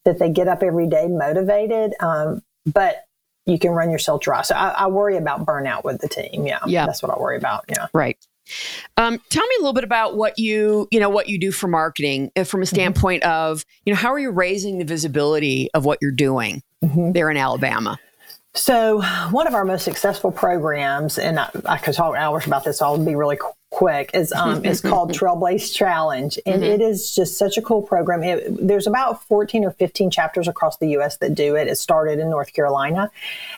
[0.05, 1.95] that they get up every day motivated.
[2.01, 3.05] Um, but
[3.47, 4.43] you can run yourself dry.
[4.43, 6.47] So I, I, worry about burnout with the team.
[6.47, 7.65] Yeah, yeah, that's what I worry about.
[7.69, 8.17] Yeah, right.
[8.97, 11.69] Um, tell me a little bit about what you you know what you do for
[11.69, 12.75] marketing uh, from a mm-hmm.
[12.75, 13.53] standpoint mm-hmm.
[13.53, 17.13] of you know how are you raising the visibility of what you're doing mm-hmm.
[17.13, 17.99] there in Alabama?
[18.55, 19.01] So,
[19.31, 23.03] one of our most successful programs, and I, I could talk hours about this, I'll
[23.03, 23.39] be really
[23.71, 26.73] quick, is um, is called Trailblaze Challenge, and mm-hmm.
[26.73, 28.23] it is just such a cool program.
[28.23, 31.17] It, there's about 14 or 15 chapters across the U.S.
[31.19, 31.67] that do it.
[31.67, 33.11] It started in North Carolina,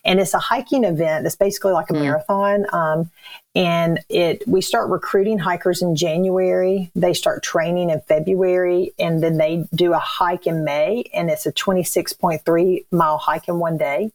[0.05, 1.27] and it's a hiking event.
[1.27, 2.01] It's basically like a mm.
[2.01, 3.11] marathon, um,
[3.55, 6.91] and it we start recruiting hikers in January.
[6.95, 11.47] They start training in February, and then they do a hike in May, and it's
[11.47, 14.13] a 26.3 mile hike in one day.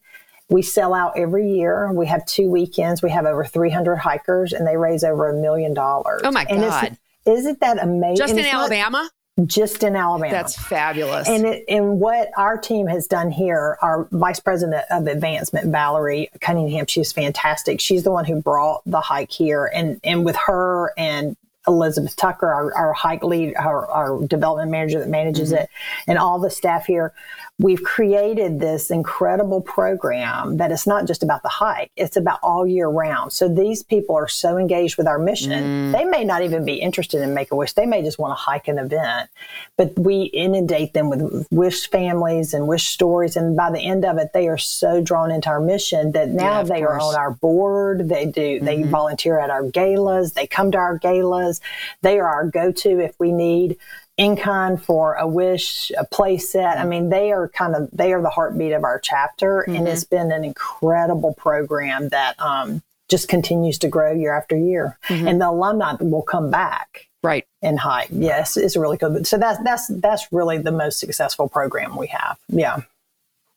[0.49, 1.91] We sell out every year.
[1.93, 3.01] We have two weekends.
[3.01, 6.21] We have over 300 hikers, and they raise over a million dollars.
[6.23, 6.97] Oh my god!
[7.25, 8.17] Isn't that amazing?
[8.17, 9.09] Just in Alabama.
[9.45, 10.31] Just in Alabama.
[10.31, 11.27] That's fabulous.
[11.27, 16.29] And it, and what our team has done here, our vice president of advancement, Valerie
[16.41, 17.79] Cunningham, she's fantastic.
[17.79, 21.37] She's the one who brought the hike here, and and with her and
[21.69, 25.63] Elizabeth Tucker, our, our hike lead, our, our development manager that manages mm-hmm.
[25.63, 25.69] it,
[26.07, 27.13] and all the staff here,
[27.59, 32.65] we've created this incredible program that it's not just about the hike, it's about all
[32.65, 33.31] year round.
[33.31, 35.91] So these people are so engaged with our mission, mm.
[35.91, 37.73] they may not even be interested in Make a Wish.
[37.73, 39.29] They may just want to hike an event,
[39.77, 43.35] but we inundate them with wish families and wish stories.
[43.35, 46.59] And by the end of it, they are so drawn into our mission that now
[46.59, 46.91] yeah, they course.
[46.91, 48.09] are on our board.
[48.09, 48.65] They do, mm-hmm.
[48.65, 51.58] they volunteer at our galas, they come to our galas.
[52.01, 53.77] They are our go to if we need
[54.17, 56.77] in kind for a wish, a play set.
[56.77, 59.77] I mean, they are kind of they are the heartbeat of our chapter, mm-hmm.
[59.77, 64.97] and it's been an incredible program that um, just continues to grow year after year.
[65.07, 65.27] Mm-hmm.
[65.27, 67.07] And the alumni will come back.
[67.23, 67.45] Right.
[67.61, 68.09] In height.
[68.11, 69.25] Yes, it's really good.
[69.25, 72.37] So that's that's that's really the most successful program we have.
[72.49, 72.81] Yeah.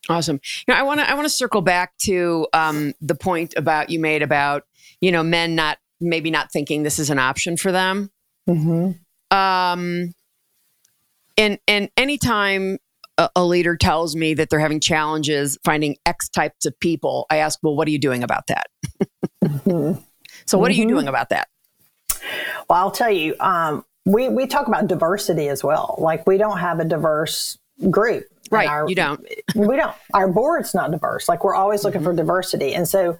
[0.09, 0.41] Awesome.
[0.67, 3.91] You know, I want to I want to circle back to um, the point about
[3.91, 4.65] you made about
[5.01, 8.11] you know men not maybe not thinking this is an option for them.
[8.49, 9.37] Mm-hmm.
[9.37, 10.13] Um,
[11.39, 12.79] and and anytime
[13.19, 17.39] a, a leader tells me that they're having challenges finding X types of people, I
[17.39, 18.67] ask, well, what are you doing about that?
[19.45, 20.01] mm-hmm.
[20.45, 20.71] So, what mm-hmm.
[20.71, 20.95] are you mm-hmm.
[20.95, 21.49] doing about that?
[22.69, 25.95] Well, I'll tell you, um, we, we talk about diversity as well.
[25.99, 27.59] Like, we don't have a diverse
[27.91, 28.25] group.
[28.51, 28.69] Right.
[28.69, 29.25] Our, you don't.
[29.55, 29.95] we don't.
[30.15, 31.29] Our board's not diverse.
[31.29, 32.11] Like, we're always looking mm-hmm.
[32.11, 32.75] for diversity.
[32.75, 33.19] And so,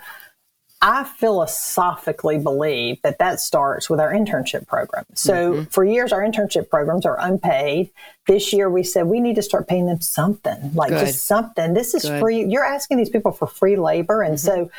[0.83, 5.05] I philosophically believe that that starts with our internship program.
[5.15, 5.63] So mm-hmm.
[5.65, 7.91] for years, our internship programs are unpaid
[8.27, 11.07] this year we said we need to start paying them something, like Good.
[11.07, 11.75] just something.
[11.75, 12.21] This is Good.
[12.21, 12.45] free.
[12.45, 14.23] You're asking these people for free labor.
[14.23, 14.47] And mm-hmm.
[14.47, 14.71] so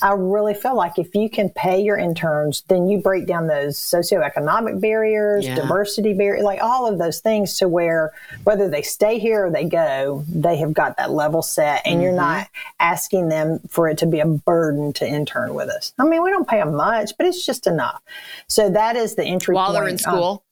[0.00, 3.76] I really feel like if you can pay your interns, then you break down those
[3.76, 5.56] socioeconomic barriers, yeah.
[5.56, 8.12] diversity barriers, like all of those things to where
[8.44, 12.02] whether they stay here or they go, they have got that level set and mm-hmm.
[12.02, 12.48] you're not
[12.78, 15.06] asking them for it to be a burden to
[15.54, 15.92] with us.
[15.98, 18.02] I mean, we don't pay them much, but it's just enough.
[18.48, 20.44] So that is the entry While they're in school?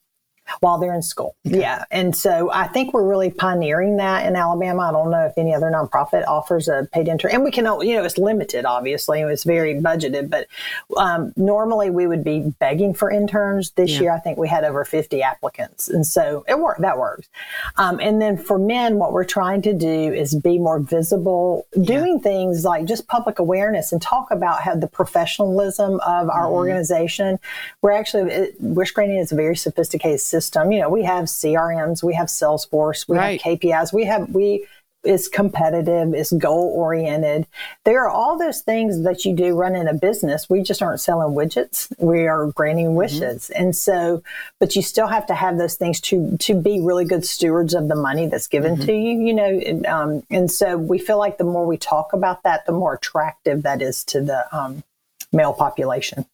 [0.59, 1.37] While they're in school.
[1.47, 1.61] Okay.
[1.61, 1.85] Yeah.
[1.91, 4.89] And so I think we're really pioneering that in Alabama.
[4.89, 7.31] I don't know if any other nonprofit offers a paid intern.
[7.33, 9.21] And we can, you know, it's limited, obviously.
[9.21, 10.29] And it's very budgeted.
[10.29, 10.49] But
[10.97, 13.71] um, normally we would be begging for interns.
[13.73, 14.01] This yeah.
[14.01, 15.89] year, I think we had over 50 applicants.
[15.89, 16.81] And so it worked.
[16.81, 17.29] That works.
[17.77, 22.17] Um, and then for men, what we're trying to do is be more visible, doing
[22.17, 22.23] yeah.
[22.23, 26.53] things like just public awareness and talk about how the professionalism of our mm-hmm.
[26.53, 27.39] organization.
[27.83, 30.73] We're actually, Wish Granting is a very sophisticated system system.
[30.73, 33.41] You know, we have CRMs, we have Salesforce, we right.
[33.41, 34.67] have KPIs, we have we
[35.03, 37.47] is competitive, is goal oriented.
[37.85, 40.51] There are all those things that you do running a business.
[40.51, 41.91] We just aren't selling widgets.
[41.99, 42.97] We are granting mm-hmm.
[42.97, 43.51] wishes.
[43.51, 43.63] Mm-hmm.
[43.63, 44.23] And so,
[44.59, 47.89] but you still have to have those things to, to be really good stewards of
[47.89, 48.85] the money that's given mm-hmm.
[48.85, 49.45] to you, you know?
[49.45, 52.95] And, um, and so we feel like the more we talk about that, the more
[52.95, 54.85] attractive that is to the um,
[55.33, 56.27] male population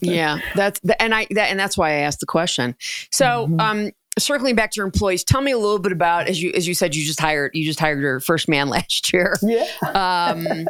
[0.00, 2.74] yeah, that's the, and I that, and that's why I asked the question.
[3.10, 3.60] So, mm-hmm.
[3.60, 6.66] um, circling back to your employees, tell me a little bit about as you as
[6.66, 9.36] you said you just hired you just hired your first man last year.
[9.42, 9.66] Yeah.
[9.82, 10.66] Um,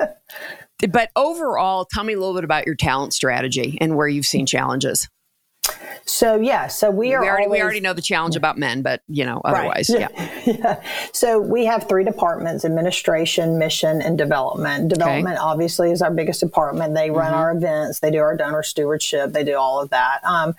[0.91, 4.47] but overall, tell me a little bit about your talent strategy and where you've seen
[4.47, 5.09] challenges.
[6.07, 7.21] So yeah, so we are.
[7.21, 10.11] We already, always, we already know the challenge about men, but you know, otherwise, right.
[10.17, 10.43] yeah.
[10.47, 10.83] yeah.
[11.13, 14.89] So we have three departments: administration, mission, and development.
[14.89, 15.45] Development okay.
[15.45, 16.95] obviously is our biggest department.
[16.95, 17.35] They run mm-hmm.
[17.35, 20.25] our events, they do our donor stewardship, they do all of that.
[20.25, 20.55] Um,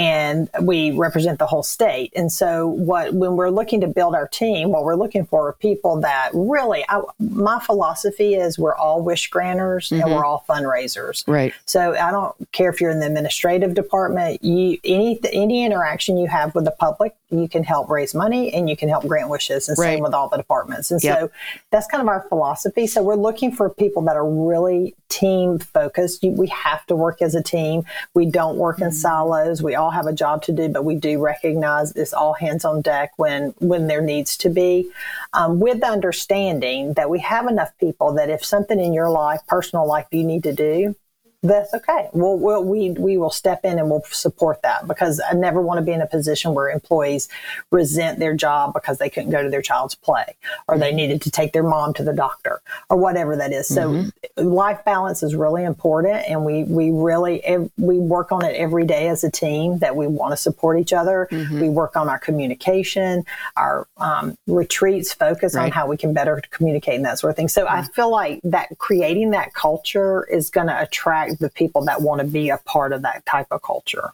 [0.00, 2.10] and we represent the whole state.
[2.16, 5.52] And so, what when we're looking to build our team, what we're looking for are
[5.52, 6.84] people that really.
[6.88, 10.02] I, my philosophy is we're all wish granters mm-hmm.
[10.02, 11.22] and we're all fundraisers.
[11.28, 11.52] Right.
[11.66, 14.42] So I don't care if you're in the administrative department.
[14.42, 18.68] You any any interaction you have with the public, you can help raise money and
[18.68, 19.94] you can help grant wishes, and right.
[19.94, 20.90] same with all the departments.
[20.90, 21.18] And yep.
[21.18, 21.30] so
[21.70, 22.86] that's kind of our philosophy.
[22.86, 26.22] So we're looking for people that are really team focused.
[26.22, 27.84] We have to work as a team.
[28.14, 28.94] We don't work in mm-hmm.
[28.94, 29.62] silos.
[29.62, 32.80] We all have a job to do, but we do recognize it's all hands on
[32.80, 34.90] deck when when there needs to be,
[35.32, 39.40] um, with the understanding that we have enough people that if something in your life,
[39.46, 40.94] personal life, you need to do,
[41.42, 42.08] that's okay.
[42.12, 45.78] We'll, we'll, we we will step in and we'll support that because I never want
[45.78, 47.28] to be in a position where employees
[47.70, 50.36] resent their job because they couldn't go to their child's play
[50.68, 52.60] or they needed to take their mom to the doctor
[52.90, 53.68] or whatever that is.
[53.68, 54.42] So mm-hmm.
[54.42, 57.42] life balance is really important, and we we really
[57.78, 60.92] we work on it every day as a team that we want to support each
[60.92, 61.26] other.
[61.30, 61.60] Mm-hmm.
[61.60, 63.24] We work on our communication,
[63.56, 65.64] our um, retreats focus right.
[65.64, 67.48] on how we can better communicate and that sort of thing.
[67.48, 67.76] So mm-hmm.
[67.76, 72.02] I feel like that creating that culture is going to attract attract the people that
[72.02, 74.12] want to be a part of that type of culture.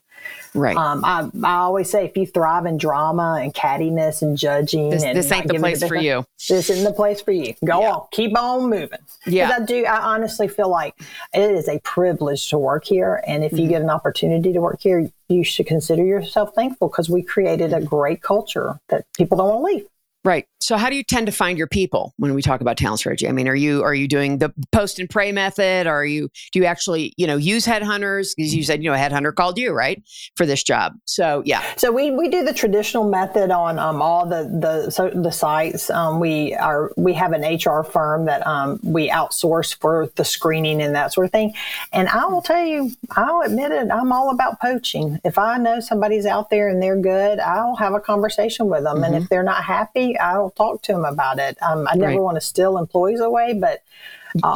[0.54, 0.76] Right.
[0.76, 5.04] Um, I, I always say if you thrive in drama and cattiness and judging, this,
[5.04, 6.26] and this ain't the place for you.
[6.48, 7.54] This isn't the place for you.
[7.64, 7.92] Go yeah.
[7.92, 8.98] on, keep on moving.
[9.26, 9.84] Yeah, I do.
[9.84, 10.94] I honestly feel like
[11.34, 13.62] it is a privilege to work here, and if mm-hmm.
[13.62, 17.72] you get an opportunity to work here, you should consider yourself thankful because we created
[17.72, 19.86] a great culture that people don't want to leave.
[20.26, 20.48] Right.
[20.58, 23.28] So how do you tend to find your people when we talk about talent strategy?
[23.28, 25.86] I mean, are you are you doing the post and pray method?
[25.86, 28.34] Are you do you actually, you know, use headhunters?
[28.36, 30.02] Because you said, you know, a headhunter called you, right?
[30.34, 30.94] For this job.
[31.04, 31.62] So yeah.
[31.76, 35.90] So we, we do the traditional method on um, all the the so the sites.
[35.90, 40.82] Um, we are we have an HR firm that um, we outsource for the screening
[40.82, 41.54] and that sort of thing.
[41.92, 45.20] And I will tell you, I'll admit it, I'm all about poaching.
[45.24, 48.96] If I know somebody's out there and they're good, I'll have a conversation with them.
[48.96, 49.04] Mm-hmm.
[49.04, 51.56] And if they're not happy, I'll talk to them about it.
[51.62, 52.20] Um, I never right.
[52.20, 53.82] want to steal employees away, but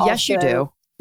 [0.06, 0.72] yes, you do.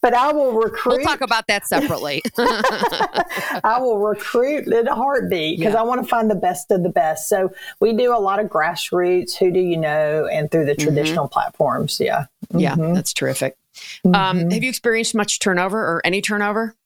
[0.00, 0.98] but I will recruit.
[0.98, 2.22] We'll talk about that separately.
[2.38, 5.80] I will recruit in a heartbeat because yeah.
[5.80, 7.28] I want to find the best of the best.
[7.28, 10.84] So we do a lot of grassroots, who do you know, and through the mm-hmm.
[10.84, 11.98] traditional platforms.
[11.98, 12.26] Yeah.
[12.52, 12.58] Mm-hmm.
[12.60, 13.56] Yeah, that's terrific.
[14.04, 14.50] Um, mm-hmm.
[14.50, 16.76] have you experienced much turnover or any turnover?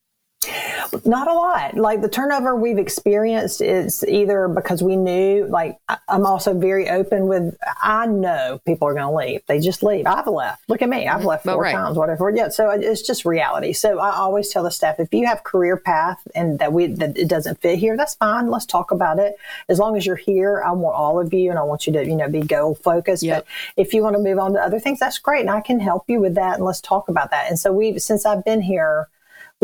[1.04, 1.76] Not a lot.
[1.76, 5.78] Like the turnover we've experienced is either because we knew, like,
[6.08, 9.42] I'm also very open with, I know people are going to leave.
[9.46, 10.06] They just leave.
[10.06, 10.68] I've left.
[10.68, 11.08] Look at me.
[11.08, 11.28] I've mm-hmm.
[11.28, 11.72] left four right.
[11.72, 12.30] times, whatever.
[12.30, 12.48] Yeah.
[12.48, 13.72] So it's just reality.
[13.72, 17.16] So I always tell the staff if you have career path and that we, that
[17.16, 18.50] it doesn't fit here, that's fine.
[18.50, 19.36] Let's talk about it.
[19.68, 22.04] As long as you're here, I want all of you and I want you to,
[22.04, 23.22] you know, be goal focused.
[23.22, 23.44] Yep.
[23.44, 25.40] But if you want to move on to other things, that's great.
[25.40, 26.56] And I can help you with that.
[26.56, 27.48] And let's talk about that.
[27.48, 29.08] And so we've, since I've been here,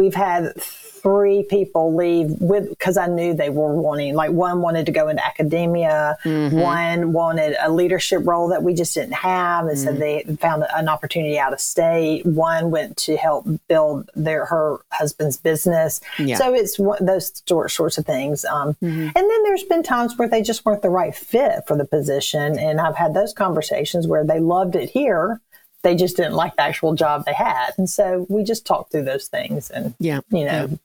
[0.01, 0.59] we've had
[1.03, 5.09] three people leave with because I knew they were wanting like one wanted to go
[5.09, 6.59] into academia, mm-hmm.
[6.59, 9.87] one wanted a leadership role that we just didn't have, and mm-hmm.
[9.87, 12.25] so they found an opportunity out of state.
[12.25, 16.01] One went to help build their her husband's business.
[16.19, 16.37] Yeah.
[16.37, 18.47] So it's one, those sorts of things.
[18.47, 19.09] Um, mm-hmm.
[19.15, 22.59] And then there's been times where they just weren't the right fit for the position,
[22.59, 25.41] and I've had those conversations where they loved it here
[25.83, 27.71] they just didn't like the actual job they had.
[27.79, 30.77] And so we just talked through those things and, yeah, you know, yeah.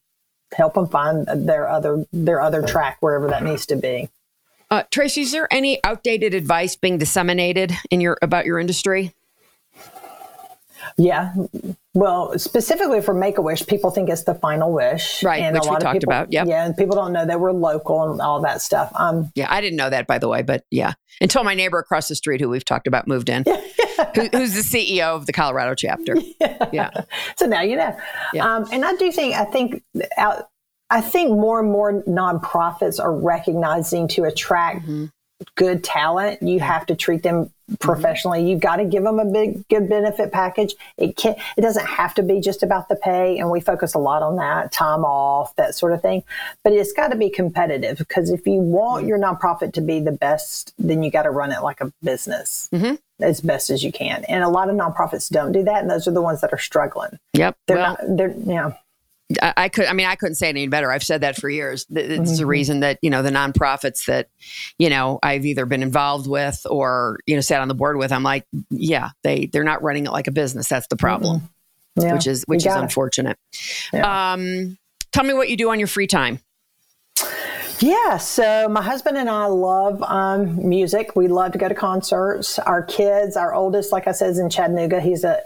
[0.54, 4.10] help them find their other, their other track wherever that needs to be.
[4.72, 9.14] Uh, Tracy, is there any outdated advice being disseminated in your, about your industry?
[10.98, 11.34] Yeah.
[11.94, 15.42] Well, specifically for Make a Wish, people think it's the final wish, right?
[15.42, 16.32] And which a lot we talked people, about.
[16.32, 18.92] Yeah, yeah, and people don't know that we're local and all that stuff.
[18.96, 22.08] Um, yeah, I didn't know that by the way, but yeah, until my neighbor across
[22.08, 23.46] the street, who we've talked about, moved in,
[24.16, 26.16] who, who's the CEO of the Colorado chapter.
[26.40, 26.70] Yeah.
[26.74, 27.04] yeah.
[27.38, 27.98] So now you know.
[28.34, 28.56] Yeah.
[28.56, 29.84] Um, and I do think I think
[30.18, 30.50] out.
[30.90, 35.06] I think more and more nonprofits are recognizing to attract mm-hmm
[35.56, 38.40] good talent, you have to treat them professionally.
[38.40, 38.48] Mm-hmm.
[38.48, 40.76] You've got to give them a big good benefit package.
[40.98, 44.00] It can it doesn't have to be just about the pay and we focus a
[44.00, 46.24] lot on that, time off, that sort of thing.
[46.64, 50.12] But it's got to be competitive because if you want your nonprofit to be the
[50.12, 52.70] best, then you got to run it like a business.
[52.72, 52.96] Mm-hmm.
[53.22, 54.26] As best as you can.
[54.26, 56.58] And a lot of nonprofits don't do that and those are the ones that are
[56.58, 57.18] struggling.
[57.32, 57.56] Yep.
[57.66, 58.76] They're well, not they're you
[59.42, 60.92] I could, I mean, I couldn't say it any better.
[60.92, 61.88] I've said that for years.
[61.90, 62.36] It's mm-hmm.
[62.36, 64.30] the reason that, you know, the nonprofits that,
[64.78, 68.12] you know, I've either been involved with or, you know, sat on the board with,
[68.12, 70.68] I'm like, yeah, they, they're not running it like a business.
[70.68, 72.02] That's the problem, mm-hmm.
[72.04, 73.38] yeah, which is, which is unfortunate.
[73.92, 74.34] Yeah.
[74.34, 74.78] Um,
[75.12, 76.40] tell me what you do on your free time.
[77.80, 81.16] Yeah, so my husband and I love um, music.
[81.16, 82.60] We love to go to concerts.
[82.60, 85.02] Our kids, our oldest, like I said, is in Chattanooga.
[85.02, 85.42] He's a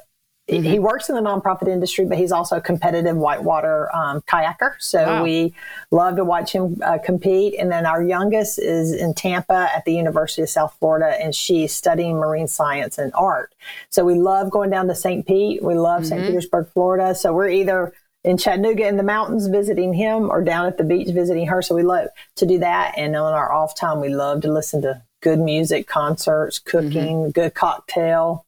[0.50, 0.64] Mm-hmm.
[0.64, 4.74] He works in the nonprofit industry, but he's also a competitive whitewater um, kayaker.
[4.80, 5.24] So wow.
[5.24, 5.54] we
[5.92, 7.56] love to watch him uh, compete.
[7.60, 11.74] And then our youngest is in Tampa at the University of South Florida, and she's
[11.74, 13.54] studying marine science and art.
[13.90, 15.26] So we love going down to St.
[15.26, 15.64] Pete.
[15.64, 16.10] We love mm-hmm.
[16.10, 16.28] St.
[16.28, 17.14] Petersburg, Florida.
[17.14, 17.94] So we're either
[18.24, 21.62] in Chattanooga in the mountains visiting him or down at the beach visiting her.
[21.62, 22.94] So we love to do that.
[22.98, 27.32] And on our off time, we love to listen to good music, concerts, cooking, mm-hmm.
[27.32, 28.46] good cocktail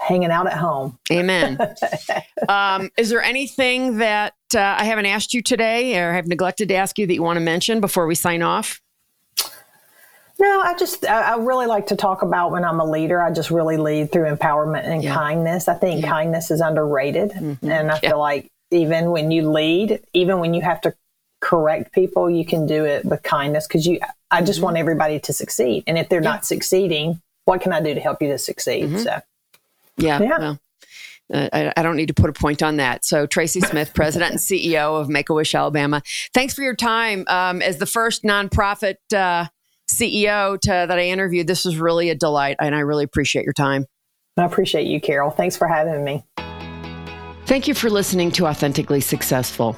[0.00, 0.98] hanging out at home.
[1.12, 1.58] Amen.
[2.48, 6.74] um, is there anything that uh, I haven't asked you today or have neglected to
[6.74, 8.80] ask you that you want to mention before we sign off?
[10.38, 13.20] No, I just I, really like to talk about when I'm a leader.
[13.20, 15.14] I just really lead through empowerment and yeah.
[15.14, 15.68] kindness.
[15.68, 16.08] I think yeah.
[16.08, 17.70] kindness is underrated, mm-hmm.
[17.70, 18.10] and I yeah.
[18.10, 20.94] feel like even when you lead, even when you have to
[21.40, 24.00] correct people, you can do it with kindness because you.
[24.30, 24.64] I just mm-hmm.
[24.64, 28.22] want everybody to succeed, and if they're not succeeding, what can I do to help
[28.22, 28.84] you to succeed?
[28.84, 28.98] Mm-hmm.
[28.98, 29.20] So
[29.96, 30.20] yeah.
[30.20, 30.38] yeah.
[30.38, 30.58] Well,
[31.32, 33.04] uh, I, I, don't need to put a point on that.
[33.04, 36.02] So, Tracy Smith, President and CEO of Make a Wish Alabama,
[36.34, 37.24] thanks for your time.
[37.28, 39.46] Um, as the first nonprofit uh,
[39.88, 43.54] CEO to, that I interviewed, this was really a delight, and I really appreciate your
[43.54, 43.86] time.
[44.36, 45.30] I appreciate you, Carol.
[45.30, 46.24] Thanks for having me.
[47.46, 49.76] Thank you for listening to Authentically Successful.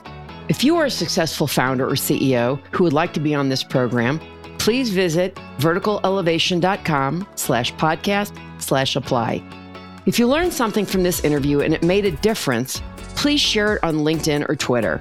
[0.48, 3.62] If you are a successful founder or CEO who would like to be on this
[3.62, 4.20] program,
[4.58, 9.61] please visit verticalelevation.com slash podcast slash apply.
[10.04, 12.82] If you learned something from this interview and it made a difference,
[13.14, 15.00] please share it on LinkedIn or Twitter.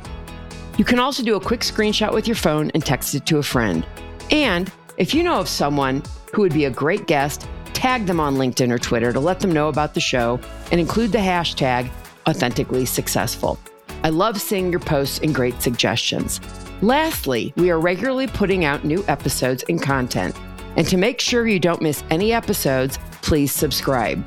[0.78, 3.44] You can also do a quick screenshot with your phone and text it to a
[3.44, 3.86] friend.
[4.30, 8.36] And if you know of someone who would be a great guest, tag them on
[8.36, 10.40] LinkedIn or Twitter to let them know about the show
[10.72, 11.90] and include the hashtag
[12.30, 13.58] authentically successful.
[14.04, 16.40] I love seeing your posts and great suggestions.
[16.84, 20.36] Lastly, we are regularly putting out new episodes and content.
[20.76, 24.24] And to make sure you don't miss any episodes, please subscribe.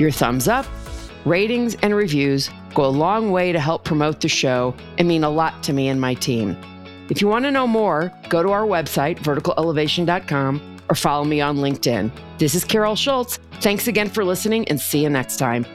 [0.00, 0.64] Your thumbs up,
[1.26, 5.28] ratings, and reviews go a long way to help promote the show and mean a
[5.28, 6.56] lot to me and my team.
[7.10, 11.58] If you want to know more, go to our website, verticalelevation.com, or follow me on
[11.58, 12.10] LinkedIn.
[12.38, 13.38] This is Carol Schultz.
[13.60, 15.66] Thanks again for listening and see you next time.